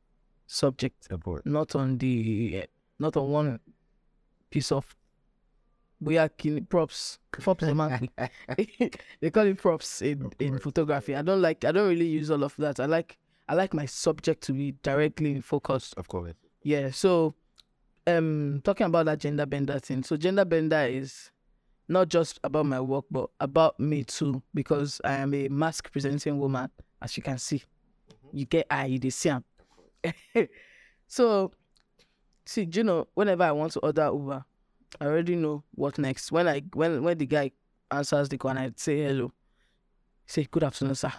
subject, 0.46 1.08
course. 1.22 1.42
not 1.44 1.74
on 1.74 1.98
the 1.98 2.66
not 2.98 3.16
on 3.16 3.28
one 3.30 3.60
piece 4.50 4.72
of 4.72 4.96
we 6.00 6.16
are 6.16 6.28
kin- 6.28 6.64
props. 6.66 7.18
Props 7.32 7.62
man. 7.62 8.08
they 9.20 9.30
call 9.30 9.46
it 9.46 9.58
props 9.58 10.02
in, 10.02 10.32
in 10.38 10.58
photography. 10.58 11.14
I 11.14 11.22
don't 11.22 11.42
like 11.42 11.64
I 11.64 11.72
don't 11.72 11.88
really 11.88 12.06
use 12.06 12.30
all 12.30 12.42
of 12.42 12.54
that. 12.56 12.80
I 12.80 12.86
like 12.86 13.18
I 13.48 13.54
like 13.54 13.74
my 13.74 13.86
subject 13.86 14.42
to 14.44 14.52
be 14.52 14.76
directly 14.82 15.32
in 15.32 15.42
focus. 15.42 15.92
Of 15.96 16.08
course. 16.08 16.32
Yeah. 16.62 16.90
So 16.90 17.34
um 18.06 18.60
talking 18.64 18.86
about 18.86 19.06
that 19.06 19.18
gender 19.18 19.46
bender 19.46 19.78
thing. 19.78 20.02
So 20.02 20.16
gender 20.16 20.44
bender 20.44 20.86
is 20.86 21.30
not 21.90 22.08
just 22.08 22.38
about 22.44 22.66
my 22.66 22.80
work 22.80 23.04
but 23.10 23.28
about 23.40 23.78
me 23.80 24.04
too 24.04 24.40
because 24.54 25.00
I 25.04 25.14
am 25.14 25.34
a 25.34 25.48
mask 25.48 25.90
presenting 25.90 26.38
woman 26.38 26.70
as 27.02 27.16
you 27.16 27.22
can 27.22 27.38
see. 27.38 27.56
Mm-hmm. 27.58 28.36
You 28.38 28.44
get 28.46 28.66
you 28.88 28.98
dey 28.98 29.10
see 29.10 29.32
so 31.08 31.52
see, 32.50 32.64
do 32.66 32.80
you 32.80 32.84
know, 32.84 33.06
whenever 33.14 33.44
I 33.44 33.52
want 33.52 33.72
to 33.72 33.80
order 33.80 34.06
Uber, 34.12 34.44
I 35.00 35.04
already 35.04 35.36
know 35.36 35.62
what 35.74 35.98
next. 35.98 36.32
When 36.32 36.48
I 36.48 36.62
when 36.74 37.02
when 37.02 37.16
the 37.16 37.26
guy 37.26 37.52
answers 37.90 38.28
the 38.28 38.38
call 38.38 38.50
and 38.50 38.58
I 38.60 38.70
say 38.76 38.98
hello, 39.02 39.32
he 40.26 40.32
say 40.32 40.48
good 40.50 40.64
afternoon, 40.64 40.94
sir. 40.96 41.12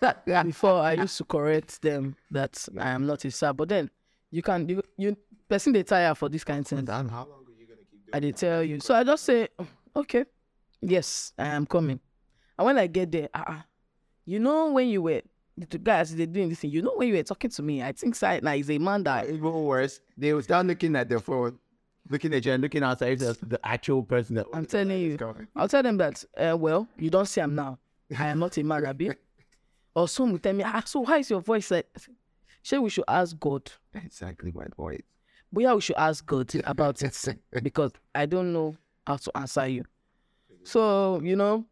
Before 0.44 0.80
I 0.80 0.94
used 0.94 1.16
to 1.18 1.24
correct 1.24 1.80
them 1.82 2.16
that 2.30 2.66
I 2.78 2.90
am 2.90 3.06
not 3.06 3.24
a 3.24 3.30
sir, 3.30 3.52
but 3.52 3.68
then 3.68 3.90
you 4.30 4.42
can 4.42 4.68
you 4.68 4.82
you 4.96 5.16
person 5.48 5.72
they 5.72 5.82
tire 5.82 6.14
for 6.14 6.28
this 6.28 6.44
kind 6.44 6.60
of 6.60 6.66
thing. 6.66 6.86
How 6.86 7.26
long 7.28 7.41
I 8.12 8.20
did 8.20 8.36
tell 8.36 8.62
you. 8.62 8.80
So 8.80 8.94
I 8.94 9.04
just 9.04 9.24
say, 9.24 9.48
"Oh, 9.58 9.66
okay, 9.96 10.24
yes, 10.80 11.32
I 11.38 11.48
am 11.48 11.66
coming. 11.66 12.00
And 12.58 12.66
when 12.66 12.78
I 12.78 12.86
get 12.86 13.10
there, 13.10 13.28
uh, 13.34 13.60
you 14.24 14.38
know 14.38 14.72
when 14.72 14.88
you 14.88 15.02
were 15.02 15.22
the 15.56 15.78
guys 15.78 16.14
they 16.14 16.26
doing 16.26 16.48
this 16.48 16.60
thing, 16.60 16.70
you 16.70 16.82
know 16.82 16.94
when 16.96 17.08
you 17.08 17.14
were 17.14 17.22
talking 17.22 17.50
to 17.50 17.62
me, 17.62 17.82
I 17.82 17.92
think 17.92 18.14
side 18.14 18.42
now 18.42 18.52
is 18.52 18.70
a 18.70 18.78
man 18.78 19.02
that 19.04 19.28
Even 19.28 19.52
worse, 19.52 20.00
they 20.16 20.32
will 20.32 20.42
start 20.42 20.66
looking 20.66 20.96
at 20.96 21.08
their 21.08 21.20
phone, 21.20 21.58
looking 22.08 22.34
at 22.34 22.44
you 22.44 22.52
and 22.52 22.62
looking 22.62 22.82
outside 22.82 23.18
the, 23.18 23.36
the 23.42 23.60
actual 23.64 24.02
person 24.02 24.36
that 24.36 24.46
I'm 24.52 24.66
telling 24.66 24.98
you. 24.98 25.16
Going. 25.16 25.48
I'll 25.56 25.68
tell 25.68 25.82
them 25.82 25.96
that, 25.98 26.24
uh, 26.36 26.56
well, 26.56 26.88
you 26.96 27.10
don't 27.10 27.26
see 27.26 27.40
him 27.40 27.54
now. 27.54 27.78
I 28.18 28.28
am 28.28 28.38
not 28.38 28.56
a 28.56 28.62
man, 28.62 28.82
Rabbi. 28.82 29.10
or 29.94 30.08
some 30.08 30.32
will 30.32 30.38
tell 30.38 30.52
me, 30.52 30.64
ah, 30.64 30.82
so 30.84 31.00
why 31.00 31.18
is 31.18 31.30
your 31.30 31.40
voice 31.40 31.70
like? 31.70 31.88
Sure, 32.62 32.80
we 32.80 32.90
should 32.90 33.04
ask 33.08 33.38
God. 33.38 33.70
Exactly 33.94 34.52
my 34.52 34.66
point. 34.76 35.04
But 35.52 35.62
yeah, 35.62 35.74
we 35.74 35.80
should 35.80 35.96
ask 35.96 36.24
God 36.24 36.50
about 36.64 37.02
it 37.02 37.28
because 37.62 37.92
I 38.14 38.26
don't 38.26 38.52
know 38.52 38.76
how 39.06 39.16
to 39.16 39.36
answer 39.36 39.66
you. 39.66 39.84
So, 40.64 41.20
you 41.22 41.36
know, 41.36 41.66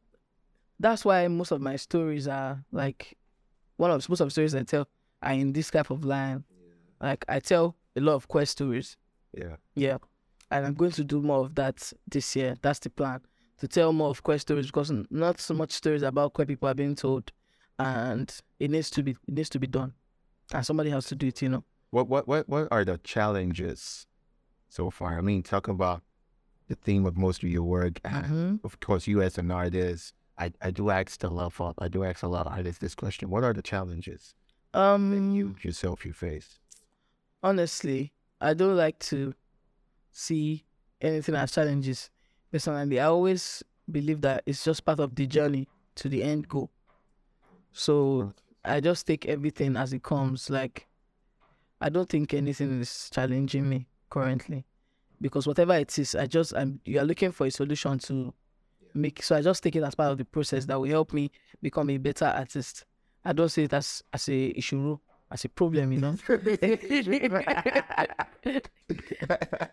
that's 0.79 1.05
why 1.05 1.29
most 1.29 1.51
of 1.51 1.61
my 1.61 1.77
stories 1.77 2.29
are 2.29 2.63
like 2.73 3.17
one 3.77 3.91
of 3.91 4.09
most 4.09 4.21
of 4.21 4.27
the 4.27 4.31
stories 4.31 4.55
I 4.55 4.63
tell 4.63 4.89
are 5.23 5.33
in 5.33 5.53
this 5.53 5.71
type 5.71 5.91
of 5.91 6.05
line. 6.05 6.45
Like 7.01 7.25
I 7.29 7.41
tell 7.41 7.77
a 7.97 8.01
lot 8.01 8.15
of 8.15 8.29
queer 8.29 8.47
stories. 8.47 8.97
Yeah. 9.37 9.57
Yeah. 9.75 9.99
And 10.51 10.67
I'm 10.67 10.75
going 10.75 10.91
to 10.93 11.05
do 11.05 11.23
more 11.23 11.41
of 11.41 11.55
that 11.55 11.93
this 12.11 12.35
year. 12.35 12.57
That's 12.61 12.81
the 12.81 12.91
plan. 12.91 13.21
To 13.59 13.69
tell 13.69 13.93
more 13.93 14.09
of 14.09 14.23
queer 14.23 14.39
stories 14.39 14.67
because 14.67 14.91
not 15.11 15.39
so 15.41 15.55
much 15.55 15.73
stories 15.73 16.03
about 16.03 16.33
queer 16.33 16.47
people 16.47 16.69
are 16.69 16.75
being 16.75 16.95
told. 16.95 17.33
And 17.79 18.35
it 18.59 18.71
needs 18.71 18.91
to 18.91 19.03
be 19.03 19.13
it 19.13 19.35
needs 19.35 19.49
to 19.51 19.59
be 19.59 19.67
done. 19.67 19.95
And 20.53 20.67
somebody 20.67 20.91
has 20.91 21.07
to 21.07 21.15
do 21.15 21.29
it, 21.29 21.41
you 21.41 21.49
know. 21.49 21.65
What 21.91 22.09
what 22.09 22.29
what 22.29 22.49
what 22.49 22.69
are 22.71 22.85
the 22.85 22.99
challenges 22.99 24.07
so 24.69 24.91
far? 24.91 25.19
I 25.19 25.21
mean, 25.21 25.43
talk 25.43 25.69
about 25.69 26.03
the 26.69 26.77
theme 26.77 27.05
of 27.05 27.17
most 27.17 27.43
of 27.43 27.49
your 27.49 27.65
work. 27.65 28.01
and 28.05 28.25
Mm-hmm. 28.25 28.55
Of 28.65 28.79
course, 28.81 29.07
you 29.07 29.23
as 29.23 29.39
an 29.39 29.51
artist, 29.51 30.15
I, 30.39 30.53
I 30.63 30.71
do 30.71 30.91
ask 30.91 31.23
a 31.25 31.29
lot 31.29 31.53
of 31.59 31.75
I 31.79 31.89
do 31.89 32.05
ask 32.05 32.23
a 32.23 32.29
lot 32.29 32.47
of 32.47 32.53
artists 32.53 32.81
this 32.81 32.95
question. 32.95 33.31
What 33.31 33.45
are 33.45 33.53
the 33.53 33.63
challenges 33.63 34.35
Um 34.73 35.33
you 35.35 35.57
yourself 35.63 36.05
you 36.07 36.13
face? 36.13 36.59
honestly, 37.43 38.13
I 38.41 38.55
don't 38.55 38.77
like 38.77 38.99
to 39.11 39.35
see 40.13 40.65
anything 41.01 41.35
as 41.35 41.53
challenges. 41.53 42.11
Personally, 42.53 43.01
I 43.01 43.07
always 43.07 43.63
believe 43.91 44.21
that 44.23 44.43
it's 44.47 44.65
just 44.65 44.85
part 44.85 45.01
of 45.01 45.15
the 45.15 45.27
journey 45.27 45.69
to 45.97 46.09
the 46.09 46.23
end 46.23 46.49
goal. 46.49 46.71
So 47.73 48.33
I 48.65 48.81
just 48.81 49.07
take 49.07 49.27
everything 49.27 49.77
as 49.77 49.93
it 49.93 50.03
comes. 50.03 50.51
Like, 50.51 50.87
I 51.81 51.89
don't 51.89 52.09
think 52.09 52.35
anything 52.35 52.81
is 52.81 53.11
challenging 53.13 53.69
me 53.69 53.89
currently, 54.11 54.67
because 55.21 55.47
whatever 55.47 55.75
it 55.75 55.99
is, 55.99 56.15
I 56.15 56.27
just 56.27 56.55
I'm 56.55 56.81
you 56.85 57.01
are 57.01 57.05
looking 57.05 57.33
for 57.33 57.47
a 57.47 57.51
solution 57.51 57.99
to 58.01 58.35
make. 58.95 59.23
So 59.23 59.37
I 59.37 59.43
just 59.43 59.63
take 59.63 59.77
it 59.77 59.83
as 59.83 59.95
part 59.95 60.13
of 60.13 60.19
the 60.19 60.25
process 60.25 60.67
that 60.67 60.79
will 60.79 60.89
help 60.89 61.13
me 61.13 61.31
become 61.63 61.91
a 61.91 61.97
better 61.97 62.27
artist. 62.27 62.85
I 63.25 63.33
don't 63.33 63.49
see 63.49 63.65
it 63.65 63.73
as 63.73 64.03
as 64.13 64.29
a 64.29 64.57
issue, 64.57 64.99
as 65.31 65.45
a 65.45 65.49
problem, 65.49 65.93
you 65.93 66.01
know. 66.01 66.17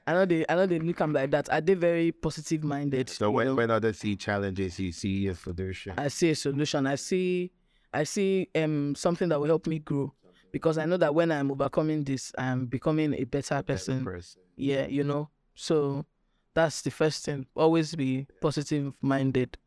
I 0.08 0.14
know 0.14 0.26
they 0.26 0.46
I 0.48 0.56
know 0.56 0.66
they 0.66 0.80
look 0.80 1.02
am 1.02 1.14
like 1.14 1.32
that. 1.32 1.50
Are 1.52 1.62
they 1.62 1.74
very 1.74 2.12
positive 2.12 2.64
minded? 2.64 3.10
so 3.10 3.32
when 3.32 3.56
when 3.56 3.72
others 3.72 4.00
see 4.00 4.16
challenges, 4.16 4.80
you 4.80 4.92
see 4.92 5.28
a 5.28 5.36
solution. 5.36 5.94
I 5.98 6.08
see 6.10 6.30
a 6.32 6.36
solution. 6.36 6.88
I 6.88 6.96
see 6.96 7.52
I 7.94 8.04
see 8.04 8.50
um 8.56 8.96
something 8.96 9.30
that 9.30 9.40
will 9.40 9.48
help 9.48 9.68
me 9.68 9.80
grow. 9.80 10.14
Because 10.58 10.78
I 10.80 10.86
know 10.86 10.98
that 10.98 11.14
when 11.14 11.32
I'm 11.32 11.52
overcoming 11.52 12.04
this, 12.04 12.32
I'm 12.38 12.66
becoming 12.66 13.14
a 13.14 13.24
better 13.26 13.62
person. 13.62 14.04
person. 14.04 14.42
Yeah, 14.56 14.88
you 14.88 15.04
know. 15.04 15.30
So 15.54 16.06
that's 16.56 16.82
the 16.82 16.90
first 16.92 17.24
thing. 17.26 17.46
Always 17.56 17.94
be 17.96 18.26
positive 18.42 18.94
minded. 19.02 19.58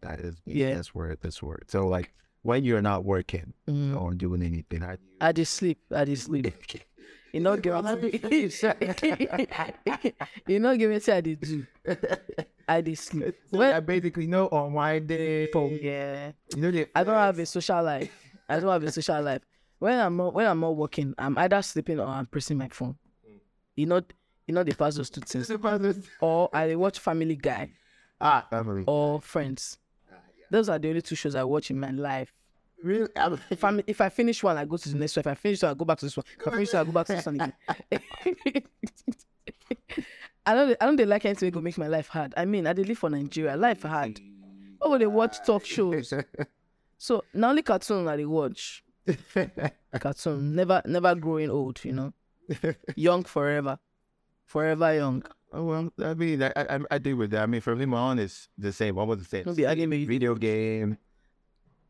That 0.00 0.18
is 0.18 0.34
Yeah. 0.44 0.74
That's 0.74 0.92
word. 0.94 1.18
That's 1.22 1.40
word. 1.42 1.66
So 1.68 1.86
like 1.86 2.12
when 2.42 2.64
you're 2.64 2.82
not 2.82 3.04
working 3.04 3.52
Mm. 3.68 4.00
or 4.00 4.14
doing 4.14 4.42
anything, 4.42 4.82
you? 4.82 4.96
I 5.20 5.30
just 5.30 5.54
sleep. 5.54 5.78
I 5.94 6.04
just 6.04 6.24
sleep. 6.24 6.50
You 7.32 7.40
know, 7.40 7.56
give 7.56 7.72
you 10.46 10.58
know, 10.58 10.76
give 10.76 10.90
me 10.90 10.98
say 11.00 11.16
I 11.16 11.20
did 11.22 11.40
do. 11.40 11.66
I 12.68 12.80
did 12.82 12.98
sleep. 12.98 13.34
So 13.50 13.58
Well, 13.58 13.74
I 13.74 13.80
basically 13.80 14.26
know 14.26 14.48
on 14.52 14.74
my 14.74 14.98
day. 14.98 15.46
For. 15.48 15.68
Yeah. 15.70 16.32
You 16.54 16.70
know 16.70 16.84
I 16.94 17.04
don't 17.04 17.14
have 17.14 17.38
a 17.38 17.46
social 17.46 17.82
life. 17.82 18.12
I 18.48 18.60
don't 18.60 18.68
have 18.68 18.82
a 18.82 18.92
social 18.92 19.22
life. 19.22 19.40
When 19.82 19.98
I'm 19.98 20.16
not, 20.16 20.32
when 20.32 20.46
I'm 20.46 20.60
not 20.60 20.76
working, 20.76 21.12
I'm 21.18 21.36
either 21.38 21.60
sleeping 21.60 21.98
or 21.98 22.06
I'm 22.06 22.26
pressing 22.26 22.56
my 22.56 22.68
phone. 22.68 22.94
You 23.74 23.86
know, 23.86 24.00
you 24.46 24.54
know 24.54 24.62
the 24.62 24.76
past 24.76 24.96
those 24.96 25.10
two 25.10 25.22
things. 25.22 25.50
Or 26.20 26.48
I 26.52 26.76
watch 26.76 27.00
Family 27.00 27.34
Guy 27.34 27.70
ah 28.20 28.46
family. 28.48 28.84
or 28.86 29.20
Friends. 29.20 29.78
Those 30.52 30.68
are 30.68 30.78
the 30.78 30.88
only 30.90 31.02
two 31.02 31.16
shows 31.16 31.34
I 31.34 31.42
watch 31.42 31.72
in 31.72 31.80
my 31.80 31.90
life. 31.90 32.32
Really? 32.80 33.08
I'm- 33.16 33.40
If 33.50 33.64
I 33.64 33.82
if 33.88 34.00
I 34.00 34.08
finish 34.08 34.40
one, 34.44 34.56
I 34.56 34.64
go 34.66 34.76
to 34.76 34.88
the 34.88 34.96
next 34.98 35.16
one. 35.16 35.22
If 35.22 35.26
I 35.26 35.34
finish 35.34 35.62
one, 35.62 35.72
I 35.72 35.74
go 35.74 35.84
back 35.84 35.98
to 35.98 36.06
this 36.06 36.16
one. 36.16 36.24
If 36.38 36.46
I 36.46 36.50
finish 36.52 36.72
one, 36.74 36.80
I 36.82 36.84
go 36.84 36.92
back 36.92 37.06
to 37.06 37.12
this 37.16 37.26
one 37.26 37.34
again. 37.40 37.52
I 40.46 40.54
don't 40.54 40.76
I 40.80 40.86
don't 40.86 41.08
like 41.08 41.24
anything 41.24 41.50
go 41.50 41.60
make 41.60 41.76
my 41.78 41.88
life 41.88 42.06
hard. 42.06 42.34
I 42.36 42.44
mean, 42.44 42.68
I 42.68 42.72
dey 42.72 42.84
live 42.84 42.98
for 42.98 43.10
Nigeria. 43.10 43.56
Life 43.56 43.82
hard. 43.82 44.20
Oh, 44.80 44.96
they 44.98 45.06
watch 45.06 45.44
talk 45.44 45.64
shows. 45.64 46.12
So 46.98 47.24
na 47.34 47.48
only 47.50 47.62
cartoon 47.62 48.06
I 48.06 48.16
dey 48.16 48.26
watch. 48.26 48.84
Cartoon. 50.00 50.54
Never 50.54 50.82
never 50.86 51.14
growing 51.14 51.50
old, 51.50 51.84
you 51.84 51.92
know. 51.92 52.12
Young 52.96 53.24
forever. 53.24 53.78
Forever 54.46 54.94
young. 54.94 55.22
Oh, 55.52 55.64
well, 55.64 55.92
I 56.02 56.14
mean, 56.14 56.42
I, 56.42 56.52
I 56.56 56.78
I 56.90 56.98
do 56.98 57.16
with 57.16 57.30
that. 57.30 57.42
I 57.42 57.46
mean, 57.46 57.60
for 57.60 57.76
me, 57.76 57.86
my 57.86 58.10
own 58.10 58.18
is 58.18 58.48
the 58.58 58.72
same. 58.72 58.96
What 58.96 59.06
was 59.06 59.18
the 59.18 59.24
same? 59.24 59.54
Be 59.54 59.66
anime. 59.66 60.06
Video 60.06 60.34
game, 60.34 60.98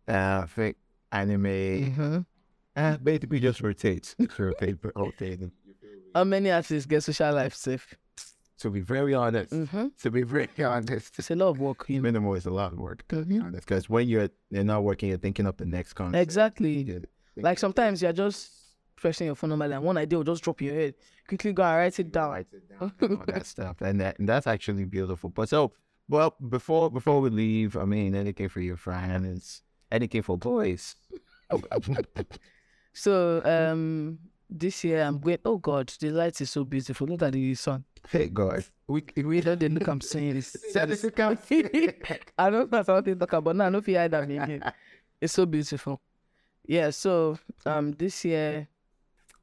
uh, 0.06 0.46
fake 0.46 0.76
anime. 1.10 1.44
Mm-hmm. 1.44 2.18
Uh, 2.74 2.96
basically 2.98 3.40
just 3.40 3.60
rotate. 3.60 4.14
rotate, 4.38 4.78
rotate. 4.94 5.40
How 6.14 6.24
many 6.24 6.50
artists 6.50 6.86
get 6.86 7.02
social 7.02 7.34
life 7.34 7.54
safe? 7.54 7.94
To 8.62 8.70
be 8.70 8.80
very 8.80 9.14
honest, 9.14 9.52
Mm-hmm. 9.52 9.86
to 10.02 10.10
be 10.10 10.22
very 10.22 10.48
honest, 10.74 11.18
It's 11.18 11.30
a 11.30 11.36
lot 11.42 11.48
of 11.54 11.58
work, 11.60 11.80
you 11.88 11.96
know. 11.98 12.02
minimal 12.08 12.34
is 12.34 12.46
a 12.46 12.50
lot 12.60 12.72
of 12.72 12.78
work. 12.78 13.00
To 13.08 13.24
be 13.24 13.38
honest, 13.38 13.66
because 13.66 13.84
when 13.94 14.08
you're 14.08 14.30
you're 14.50 14.64
not 14.74 14.82
working, 14.88 15.08
you're 15.10 15.18
thinking 15.26 15.46
of 15.46 15.56
the 15.56 15.66
next 15.66 15.92
concept. 15.94 16.22
Exactly. 16.22 16.74
Like 17.36 17.58
sometimes 17.58 18.02
you're 18.02 18.12
just 18.24 18.40
pressing 18.96 19.26
your 19.26 19.34
phone 19.36 19.50
normally 19.50 19.74
and 19.74 19.84
one 19.84 19.96
idea 19.98 20.16
will 20.18 20.24
just 20.32 20.42
drop 20.44 20.60
in 20.60 20.66
your 20.68 20.76
head. 20.82 20.94
Quickly 21.28 21.52
go 21.52 21.62
and 21.64 21.76
write 21.78 21.98
it 21.98 22.10
down. 22.12 22.30
write 22.30 22.46
it 22.52 22.64
down, 22.72 22.92
all 23.00 23.24
that 23.26 23.46
stuff, 23.46 23.76
and 23.80 24.00
that 24.00 24.18
and 24.18 24.28
that's 24.28 24.46
actually 24.46 24.84
beautiful. 24.84 25.28
But 25.30 25.48
so, 25.48 25.72
well, 26.08 26.30
before 26.56 26.90
before 26.90 27.20
we 27.24 27.30
leave, 27.30 27.76
I 27.76 27.84
mean, 27.94 28.14
anything 28.14 28.48
for 28.48 28.60
your 28.60 28.76
friends, 28.76 29.62
anything 29.90 30.22
for 30.22 30.36
boys. 30.38 30.94
So 32.94 33.40
um 33.44 34.18
this 34.58 34.84
year 34.84 35.02
I'm 35.02 35.18
going 35.18 35.38
oh 35.44 35.58
god, 35.58 35.88
the 36.00 36.10
light 36.10 36.40
is 36.40 36.50
so 36.50 36.64
beautiful. 36.64 37.06
Look 37.06 37.22
at 37.22 37.32
the 37.32 37.54
sun. 37.54 37.84
Hey 38.08 38.28
God, 38.28 38.64
we 38.86 39.04
we 39.16 39.40
Don't 39.40 39.58
they 39.60 39.68
look 39.68 39.88
I'm 39.88 40.00
saying 40.00 40.34
this. 40.34 40.56
Said 40.70 40.90
it, 40.90 41.04
it 41.04 41.16
comes. 41.16 41.38
I 42.38 42.50
don't 42.50 42.70
know 42.70 43.00
they 43.00 43.14
talk 43.14 43.32
about 43.32 43.56
now. 43.56 43.66
I 43.66 43.70
you 43.88 43.96
hide 43.96 44.10
that 44.10 44.24
again. 44.24 44.62
It's 45.20 45.34
so 45.34 45.46
beautiful. 45.46 46.00
Yeah, 46.66 46.90
so 46.90 47.38
um 47.64 47.92
this 47.92 48.24
year 48.24 48.68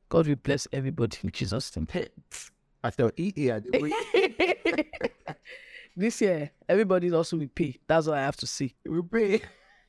God 0.10 0.28
will 0.28 0.36
bless 0.36 0.68
everybody 0.74 1.18
in 1.24 1.32
Jesus' 1.32 1.76
name. 1.76 1.88
I 2.84 2.92
eat 3.18 3.38
here. 3.38 3.64
This 6.00 6.22
year, 6.22 6.52
everybody's 6.70 7.12
also 7.12 7.36
will 7.36 7.50
pay. 7.54 7.78
That's 7.86 8.08
what 8.08 8.18
I 8.18 8.22
have 8.22 8.38
to 8.38 8.48
say. 8.48 8.74
we 8.86 9.02
pray. 9.02 9.42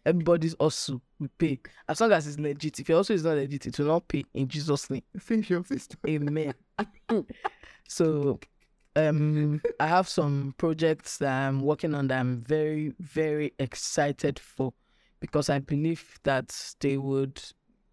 Everybody's 0.04 0.54
also 0.54 1.00
will 1.20 1.28
pay. 1.38 1.60
As 1.88 2.00
long 2.00 2.12
as 2.12 2.26
it's 2.26 2.38
legit. 2.38 2.80
If 2.80 2.88
your 2.88 2.98
also 2.98 3.14
is 3.14 3.24
not 3.24 3.36
legit, 3.36 3.66
it 3.66 3.78
will 3.78 3.86
not 3.86 4.08
pay 4.08 4.24
in 4.34 4.48
Jesus' 4.48 4.88
name. 4.90 5.02
Finish 5.18 5.50
your 5.50 5.64
sister. 5.64 5.96
Amen. 6.08 6.54
so 7.88 8.40
um 8.96 9.60
I 9.78 9.86
have 9.86 10.08
some 10.08 10.54
projects 10.58 11.18
that 11.18 11.46
I'm 11.48 11.60
working 11.60 11.94
on 11.94 12.08
that 12.08 12.18
I'm 12.20 12.40
very, 12.42 12.94
very 12.98 13.52
excited 13.58 14.38
for 14.38 14.72
because 15.20 15.48
I 15.50 15.58
believe 15.60 16.18
that 16.24 16.74
they 16.80 16.96
would 16.96 17.40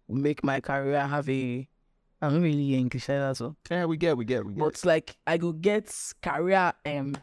make 0.08 0.42
my 0.42 0.60
career 0.60 1.06
have 1.06 1.28
a 1.28 1.68
I'm 2.20 2.34
not 2.34 2.42
really 2.42 2.74
English 2.74 3.06
that 3.06 3.36
so 3.36 3.54
Yeah, 3.70 3.84
we 3.84 3.96
get, 3.96 4.16
we 4.16 4.24
get, 4.24 4.44
we 4.44 4.54
get. 4.54 4.58
but 4.58 4.84
like 4.84 5.16
I 5.26 5.36
go 5.36 5.52
get 5.52 5.94
career 6.22 6.72
um 6.84 7.14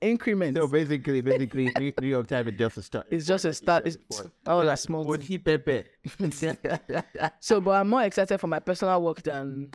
increments. 0.00 0.58
So 0.58 0.66
basically, 0.68 1.20
basically, 1.20 1.70
New 1.78 2.08
York 2.08 2.26
Times 2.26 2.48
is 2.52 2.58
just 2.58 2.76
a 2.78 2.82
start. 2.82 3.06
It's 3.10 3.26
just 3.26 3.44
a 3.44 3.52
start. 3.54 3.86
It's, 3.86 3.98
oh, 4.46 4.64
that's 4.64 4.82
small. 4.82 5.04
Would 5.04 5.22
he 5.22 5.38
pepe? 5.38 5.84
So, 7.40 7.60
but 7.60 7.72
I'm 7.72 7.88
more 7.88 8.02
excited 8.02 8.38
for 8.38 8.46
my 8.46 8.58
personal 8.60 9.02
work 9.02 9.22
than 9.22 9.70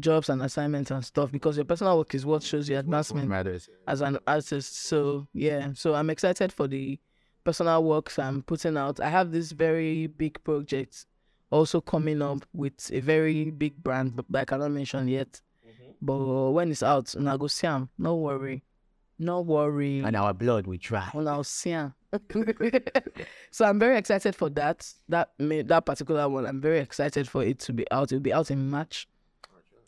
jobs 0.00 0.28
and 0.30 0.42
assignments 0.42 0.90
and 0.90 1.04
stuff 1.04 1.30
because 1.30 1.56
your 1.56 1.64
personal 1.66 1.98
work 1.98 2.14
is 2.14 2.24
what 2.24 2.42
shows 2.42 2.68
your 2.68 2.80
advancement 2.80 3.28
matters. 3.28 3.68
as 3.86 4.00
an 4.00 4.18
artist. 4.26 4.76
So, 4.84 5.26
yeah. 5.32 5.72
So, 5.74 5.94
I'm 5.94 6.10
excited 6.10 6.52
for 6.52 6.66
the 6.66 6.98
personal 7.44 7.82
works 7.84 8.18
I'm 8.18 8.42
putting 8.42 8.76
out. 8.76 9.00
I 9.00 9.08
have 9.08 9.32
this 9.32 9.52
very 9.52 10.06
big 10.06 10.42
project 10.44 11.06
also 11.50 11.80
coming 11.80 12.22
up 12.22 12.46
with 12.52 12.90
a 12.92 13.00
very 13.00 13.50
big 13.50 13.76
brand, 13.82 14.16
but 14.16 14.24
I 14.34 14.44
cannot 14.44 14.70
mention 14.70 15.06
yet. 15.08 15.40
Mm-hmm. 15.66 15.92
But 16.00 16.50
when 16.52 16.70
it's 16.70 16.82
out, 16.82 17.14
and 17.14 17.28
I 17.28 17.36
go 17.36 17.46
see 17.46 17.66
'em. 17.66 17.90
No 17.98 18.16
worry. 18.16 18.64
No 19.22 19.40
worry. 19.40 20.00
And 20.00 20.16
our 20.16 20.34
blood, 20.34 20.66
we 20.66 20.78
try. 20.78 21.08
Well, 21.14 21.28
I'll 21.28 21.44
see 21.44 21.70
'em. 21.72 21.94
so 23.50 23.64
I'm 23.64 23.78
very 23.78 23.96
excited 23.96 24.34
for 24.34 24.50
that. 24.50 24.92
That 25.08 25.30
that 25.38 25.86
particular 25.86 26.28
one, 26.28 26.44
I'm 26.46 26.60
very 26.60 26.80
excited 26.80 27.28
for 27.28 27.42
it 27.44 27.58
to 27.60 27.72
be 27.72 27.84
out. 27.92 28.10
It'll 28.12 28.20
be 28.20 28.32
out 28.32 28.50
in 28.50 28.68
March. 28.68 29.08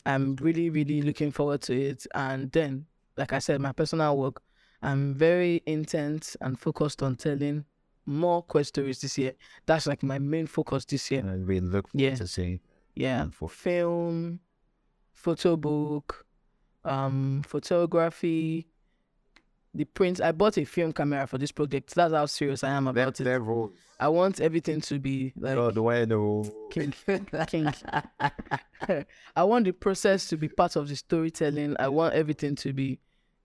I'm 0.07 0.37
really, 0.37 0.71
really 0.71 1.03
looking 1.03 1.33
forward 1.33 1.63
to 1.63 1.75
it. 1.75 2.07
And 2.15 2.53
then, 2.53 2.87
like 3.17 3.33
I 3.33 3.39
said, 3.41 3.61
my 3.61 3.73
personal 3.73 4.17
work, 4.17 4.41
I'm 4.83 5.15
very 5.15 5.63
intent 5.67 6.37
and 6.41 6.59
focused 6.59 7.03
on 7.03 7.17
telling 7.17 7.65
more 8.07 8.43
queer 8.43 8.65
stories 8.65 9.01
this 9.01 9.17
year. 9.19 9.33
That's 9.67 9.87
like 9.87 10.03
my 10.03 10.19
main 10.19 10.47
focus 10.47 10.85
this 10.85 11.11
year. 11.11 11.21
And 11.27 11.47
we 11.47 11.59
look 11.61 11.89
Yeah. 11.93 12.15
to 12.17 12.27
see. 12.27 12.61
Yeah, 12.95 13.27
for 13.33 13.49
film, 13.49 14.41
photo 15.13 15.57
book, 15.57 16.25
um, 16.85 17.43
photography, 17.47 18.69
the 19.75 19.85
print. 19.85 20.21
I 20.21 20.33
bought 20.33 20.57
a 20.59 20.65
film 20.65 20.93
camera 20.93 21.27
for 21.27 21.39
this 21.39 21.53
project. 21.53 21.95
That's 21.95 22.13
how 22.15 22.27
serious 22.27 22.63
I 22.65 22.71
am 22.71 22.87
about 22.87 23.21
it. 23.21 23.25
Level. 23.25 23.73
I 23.99 24.09
want 24.09 24.41
everything 24.41 24.81
to 24.83 24.99
be 24.99 25.33
like 25.37 25.75
the 25.75 25.83
way 25.83 26.05
the 26.05 26.53
king, 26.71 26.93
king. 27.47 27.73
I 29.37 29.43
want 29.45 29.65
the 29.65 29.73
process 29.73 30.29
to 30.29 30.37
be 30.37 30.49
part 30.49 30.77
of 30.77 30.89
the 30.89 30.97
storytelling. 30.97 31.77
I 31.79 31.89
want 31.89 32.15
everything 32.15 32.55
to 32.57 32.73
be 32.73 32.99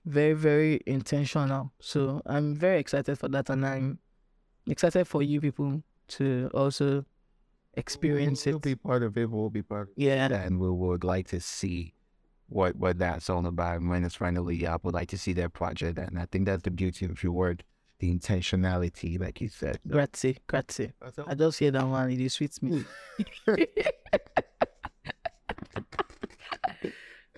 very, 0.06 0.34
very 0.34 0.82
intentional. 0.86 1.72
So 1.80 2.22
I'm 2.26 2.56
very 2.56 2.80
excited 2.80 3.18
for 3.18 3.28
that, 3.30 3.50
and 3.50 3.66
I'm 3.66 4.00
excited 4.68 5.08
for 5.08 5.22
you 5.22 5.40
people 5.42 5.84
to 6.10 6.50
also 6.54 7.06
experience 7.76 8.46
We'll 8.46 8.58
it. 8.58 8.62
be 8.64 8.76
part 8.76 9.04
of 9.04 9.18
it. 9.18 9.30
We'll 9.30 9.50
be 9.50 9.62
part 9.62 9.90
of 9.90 9.94
Yeah. 9.96 10.28
And 10.32 10.60
we 10.60 10.70
would 10.70 11.04
like 11.04 11.28
to 11.30 11.40
see 11.40 11.94
what 12.50 12.76
what 12.76 12.98
that's 13.00 13.30
all 13.30 13.46
about 13.46 13.82
when 13.82 14.04
it's 14.04 14.16
finally 14.16 14.66
up. 14.66 14.84
We'd 14.84 14.94
like 14.94 15.10
to 15.10 15.18
see 15.18 15.34
that 15.34 15.54
project. 15.54 15.98
And 15.98 16.20
I 16.20 16.26
think 16.26 16.46
that's 16.46 16.64
the 16.64 16.72
beauty 16.72 17.06
of 17.06 17.24
your 17.24 17.32
word, 17.32 17.64
the 18.00 18.14
intentionality, 18.14 19.20
like 19.20 19.42
you 19.42 19.50
said. 19.50 19.80
Grazie, 19.88 20.38
grazie. 20.48 20.92
That's 21.02 21.20
all. 21.20 21.26
I 21.28 21.36
just 21.36 21.60
hear 21.60 21.72
that 21.72 21.88
one, 21.88 22.12
it 22.12 22.32
sweets 22.32 22.62
me. 22.62 22.84
hey, 23.46 23.68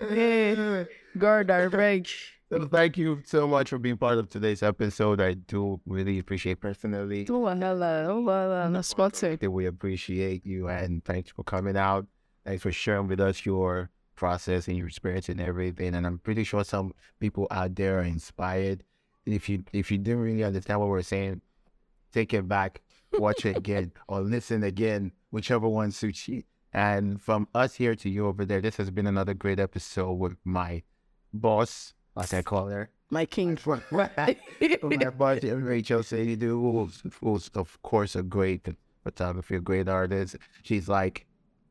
eh, 0.00 0.84
God, 1.16 1.50
I 1.50 1.68
beg. 1.68 2.08
So 2.50 2.66
thank 2.66 2.98
you 2.98 3.22
so 3.24 3.48
much 3.48 3.70
for 3.70 3.78
being 3.78 3.96
part 3.96 4.18
of 4.18 4.28
today's 4.28 4.62
episode. 4.62 5.22
I 5.22 5.32
do 5.32 5.80
really 5.86 6.18
appreciate 6.18 6.60
personally. 6.60 7.26
Oh, 7.30 7.40
wahala, 7.40 8.08
oh, 8.08 8.22
wahala, 8.22 8.70
no 8.70 8.82
sponsor. 8.82 9.38
we 9.40 9.64
appreciate 9.64 10.44
you 10.44 10.68
and 10.68 11.02
thanks 11.02 11.30
for 11.30 11.44
coming 11.44 11.78
out. 11.78 12.06
Thanks 12.44 12.62
for 12.62 12.70
sharing 12.70 13.08
with 13.08 13.20
us 13.20 13.46
your 13.46 13.88
process 14.22 14.68
and 14.68 14.76
your 14.76 14.86
experience 14.86 15.28
and 15.28 15.40
everything. 15.40 15.96
And 15.96 16.06
I'm 16.06 16.18
pretty 16.18 16.44
sure 16.44 16.62
some 16.62 16.94
people 17.18 17.48
out 17.50 17.74
there 17.74 17.98
are 17.98 18.04
inspired. 18.04 18.84
If 19.26 19.48
you 19.48 19.64
if 19.72 19.90
you 19.90 19.98
didn't 19.98 20.20
really 20.20 20.44
understand 20.44 20.78
what 20.78 20.90
we're 20.90 21.02
saying, 21.02 21.40
take 22.12 22.32
it 22.32 22.46
back, 22.46 22.82
watch 23.18 23.44
it 23.44 23.56
again, 23.56 23.90
or 24.08 24.20
listen 24.20 24.62
again, 24.62 25.10
whichever 25.32 25.68
one 25.68 25.90
suits 25.90 26.28
you. 26.28 26.44
And 26.72 27.20
from 27.20 27.48
us 27.52 27.74
here 27.74 27.96
to 27.96 28.08
you 28.08 28.28
over 28.28 28.44
there, 28.44 28.60
this 28.60 28.76
has 28.76 28.90
been 28.92 29.08
another 29.08 29.34
great 29.34 29.58
episode 29.58 30.12
with 30.12 30.36
my 30.44 30.82
boss, 31.34 31.94
like 32.14 32.32
I 32.32 32.42
call 32.42 32.68
her. 32.68 32.90
My 33.10 33.26
king. 33.26 33.58
my 34.82 35.10
boss, 35.10 35.42
Rachel 35.42 36.02
Seidu, 36.02 36.54
who's, 36.62 37.02
who's 37.20 37.48
of 37.56 37.82
course 37.82 38.14
a 38.14 38.22
great 38.22 38.68
photographer, 39.02 39.56
a 39.56 39.60
great 39.60 39.88
artist. 39.88 40.36
She's 40.62 40.88
like 40.88 41.26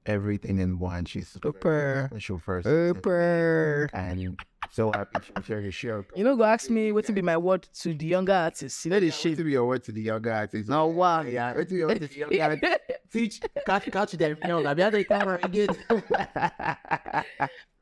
everything 0.05 0.59
in 0.59 0.79
one. 0.79 1.05
She's 1.05 1.29
Super. 1.29 2.07
special 2.11 2.39
person. 2.39 2.71
Super. 2.93 3.89
And 3.93 4.39
so 4.71 4.91
happy 4.93 5.19
to 5.35 5.43
share 5.43 5.61
your 5.61 5.71
show. 5.71 6.05
You 6.15 6.23
know, 6.23 6.35
go 6.35 6.43
ask 6.43 6.69
me 6.69 6.91
what 6.91 7.05
to 7.05 7.11
be 7.13 7.21
my 7.21 7.37
word 7.37 7.63
to 7.79 7.93
the 7.93 8.05
younger 8.05 8.33
artists. 8.33 8.85
You 8.85 8.91
know 8.91 8.99
this 8.99 9.13
What 9.15 9.21
shit. 9.21 9.37
to 9.37 9.43
be 9.43 9.55
a 9.55 9.63
word 9.63 9.83
to 9.83 9.91
the 9.91 10.01
young 10.01 10.21
guys? 10.21 10.49
No, 10.67 10.87
wow. 10.87 11.21
Yeah, 11.21 11.53
what 11.55 11.67
to 11.67 11.75
be 11.75 11.81
a 11.81 11.87
word 11.87 11.99
to 12.01 12.07
the 12.07 12.17
young 12.17 12.29
guys? 12.29 12.59
Teach, 13.11 13.41
catch, 13.65 13.91
catch 13.91 14.11
them. 14.13 14.37
No, 14.45 14.65
I'm 14.65 14.77
the 14.77 15.03
camera 15.03 15.39
again. 15.43 15.67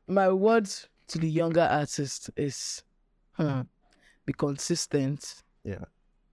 My 0.08 0.32
word 0.32 0.68
to 1.08 1.18
the 1.18 1.28
younger 1.28 1.60
artist 1.70 2.30
is 2.36 2.82
hmm, 3.34 3.60
be 4.26 4.32
consistent. 4.32 5.42
Yeah. 5.64 5.84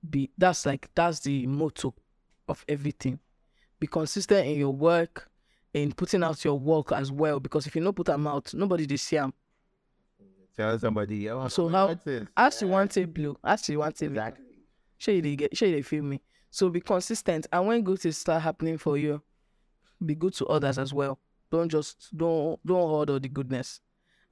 Be 0.10 0.32
that's 0.38 0.66
like 0.66 0.90
that's 0.96 1.20
the 1.20 1.46
motto 1.46 1.94
of 2.48 2.66
everything. 2.68 3.20
Be 3.80 3.86
consistent 3.88 4.48
in 4.48 4.58
your 4.58 4.74
work, 4.74 5.30
in 5.84 5.92
putting 5.92 6.24
out 6.24 6.44
your 6.44 6.60
work 6.60 6.92
as 6.92 7.12
well. 7.12 7.40
Because 7.40 7.68
if 7.68 7.76
you 7.76 7.84
don't 7.84 7.96
put 7.96 8.08
them 8.08 8.28
out, 8.28 8.54
nobody 8.54 8.86
they 8.86 8.98
see 8.98 9.16
them. 9.18 9.34
Tell 10.56 10.78
somebody. 10.80 11.30
Oh, 11.30 11.48
So 11.48 11.68
how-? 11.68 11.88
As 12.36 12.62
you 12.62 12.68
want 12.68 12.98
it 12.98 13.14
blue, 13.14 13.38
as 13.44 13.70
you 13.70 13.80
want 13.80 14.02
it 14.02 14.14
black. 14.14 14.38
Sure 14.98 15.14
you 15.14 15.36
get 15.36 15.56
sure 15.56 15.68
you 15.68 15.84
feel 15.84 16.04
me. 16.04 16.22
So 16.50 16.70
be 16.70 16.82
consistent 16.82 17.46
and 17.54 17.68
when 17.68 17.84
good 17.84 18.00
things 18.00 18.18
start 18.18 18.42
happening 18.42 18.80
for 18.80 18.98
you, 18.98 19.22
be 20.04 20.16
good 20.16 20.34
to 20.36 20.48
others 20.48 20.80
as 20.80 20.92
well. 20.94 21.20
Don't 21.52 21.70
just 21.70 22.16
don't 22.18 22.60
don't 22.66 22.80
hold 22.90 23.10
all 23.12 23.20
the 23.20 23.30
goodness. 23.30 23.80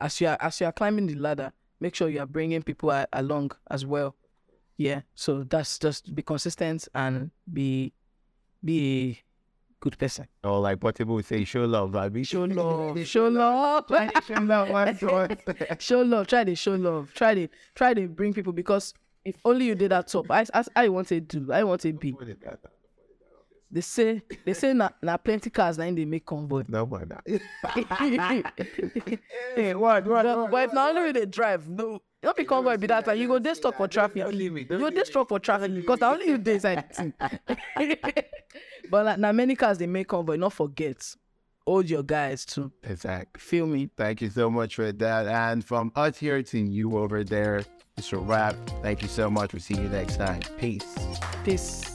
As 0.02 0.20
you 0.20 0.28
are 0.30 0.38
as 0.42 0.60
you 0.60 0.66
are 0.66 0.72
climbing 0.72 1.06
the 1.06 1.16
ladder, 1.16 1.54
make 1.80 1.94
sure 1.94 2.10
you 2.10 2.20
are 2.20 2.26
bringing 2.26 2.64
people 2.64 2.90
a- 2.90 3.08
along 3.14 3.52
as 3.70 3.86
well. 3.86 4.16
Yeah. 4.78 5.02
So 5.14 5.44
that's 5.44 5.78
just 5.78 6.16
be 6.16 6.24
consistent 6.24 6.88
and 6.96 7.30
be 7.54 7.94
be 8.64 9.20
good 9.86 9.98
person. 10.00 10.28
Or 10.44 10.60
like 10.60 10.84
what 10.84 10.98
people 10.98 11.14
would 11.16 11.26
say, 11.26 11.44
show 11.46 11.64
love, 11.66 11.92
baby. 11.92 12.24
Show 12.24 12.44
love. 12.46 13.06
show 13.06 13.28
love. 13.28 13.86
show 14.28 14.34
love. 14.40 14.70
What? 14.70 14.98
show 15.82 16.02
love. 16.02 16.28
Try 16.28 16.44
to 16.44 16.56
show 16.56 16.74
love. 16.76 17.14
Try 17.14 17.36
to 17.36 17.48
try 17.76 17.94
to 17.94 18.08
bring 18.08 18.34
people 18.34 18.52
because 18.52 18.94
if 19.24 19.36
only 19.46 19.66
you 19.66 19.76
did 19.76 19.92
that 19.92 20.08
top, 20.08 20.30
I 20.32 20.46
I, 20.54 20.64
I 20.76 20.90
want 20.90 21.08
to 21.10 21.22
do. 21.22 21.52
I 21.52 21.64
want 21.64 21.82
to 21.82 21.94
be. 21.94 22.16
They 23.72 23.82
say 23.82 24.22
they 24.46 24.54
say 24.54 24.74
na, 24.74 24.90
na 25.02 25.18
plenty 25.18 25.50
cars 25.50 25.78
na 25.78 25.90
dey 25.92 26.06
make 26.06 26.26
convoy. 26.26 26.64
No, 26.68 26.86
not? 26.86 27.24
hey, 29.56 29.74
what, 29.76 30.06
what, 30.08 30.24
but, 30.24 30.52
but 30.52 30.64
if 30.66 30.74
na 30.74 30.88
only 30.90 31.14
dey 31.14 31.26
drive, 31.26 31.68
no, 31.70 32.02
no 32.26 32.34
be 32.34 32.44
convoy 32.44 32.76
be 32.78 32.88
that 32.88 33.06
one. 33.08 33.18
You 33.18 33.28
go 33.28 33.40
this 33.40 33.58
stuck 33.60 33.78
for 33.78 33.88
traffic. 33.88 34.24
Don't 34.24 34.36
leave 34.36 34.52
me. 34.52 34.62
You 34.62 34.68
Don't 34.68 34.80
go 34.80 34.90
this 34.90 34.96
dey 34.96 35.00
me. 35.02 35.06
stuck 35.06 35.30
for 35.30 35.40
traffic 35.40 35.74
because 35.76 36.00
na 36.02 36.12
only 36.12 36.28
you 36.28 36.38
dey 36.38 36.56
inside 36.56 36.84
the 37.78 38.26
but 38.92 39.06
like, 39.06 39.20
na 39.20 39.32
many 39.32 39.56
cars 39.56 39.78
they 39.78 39.88
make 39.88 40.08
convoy. 40.08 40.36
Not 40.36 40.54
forget, 40.54 41.16
hold 41.66 41.90
your 41.90 42.04
guys 42.04 42.46
too. 42.46 42.72
Exactly. 42.84 43.40
Feel 43.40 43.68
me? 43.68 43.90
Thank 43.96 44.22
you 44.22 44.30
so 44.30 44.50
much 44.50 44.76
for 44.76 44.92
that. 44.92 45.28
And 45.28 45.64
from 45.64 45.92
us 45.96 46.18
here 46.18 46.42
to 46.44 46.60
you 46.60 46.98
over 46.98 47.24
there, 47.24 47.64
it's 47.98 48.12
a 48.12 48.18
wrap. 48.18 48.56
Thank 48.82 49.02
you 49.02 49.08
so 49.08 49.30
much. 49.30 49.54
We'll 49.54 49.62
see 49.62 49.76
you 49.76 49.90
next 49.90 50.18
time. 50.18 50.42
Peace. 50.58 50.96
Peace. 51.44 51.95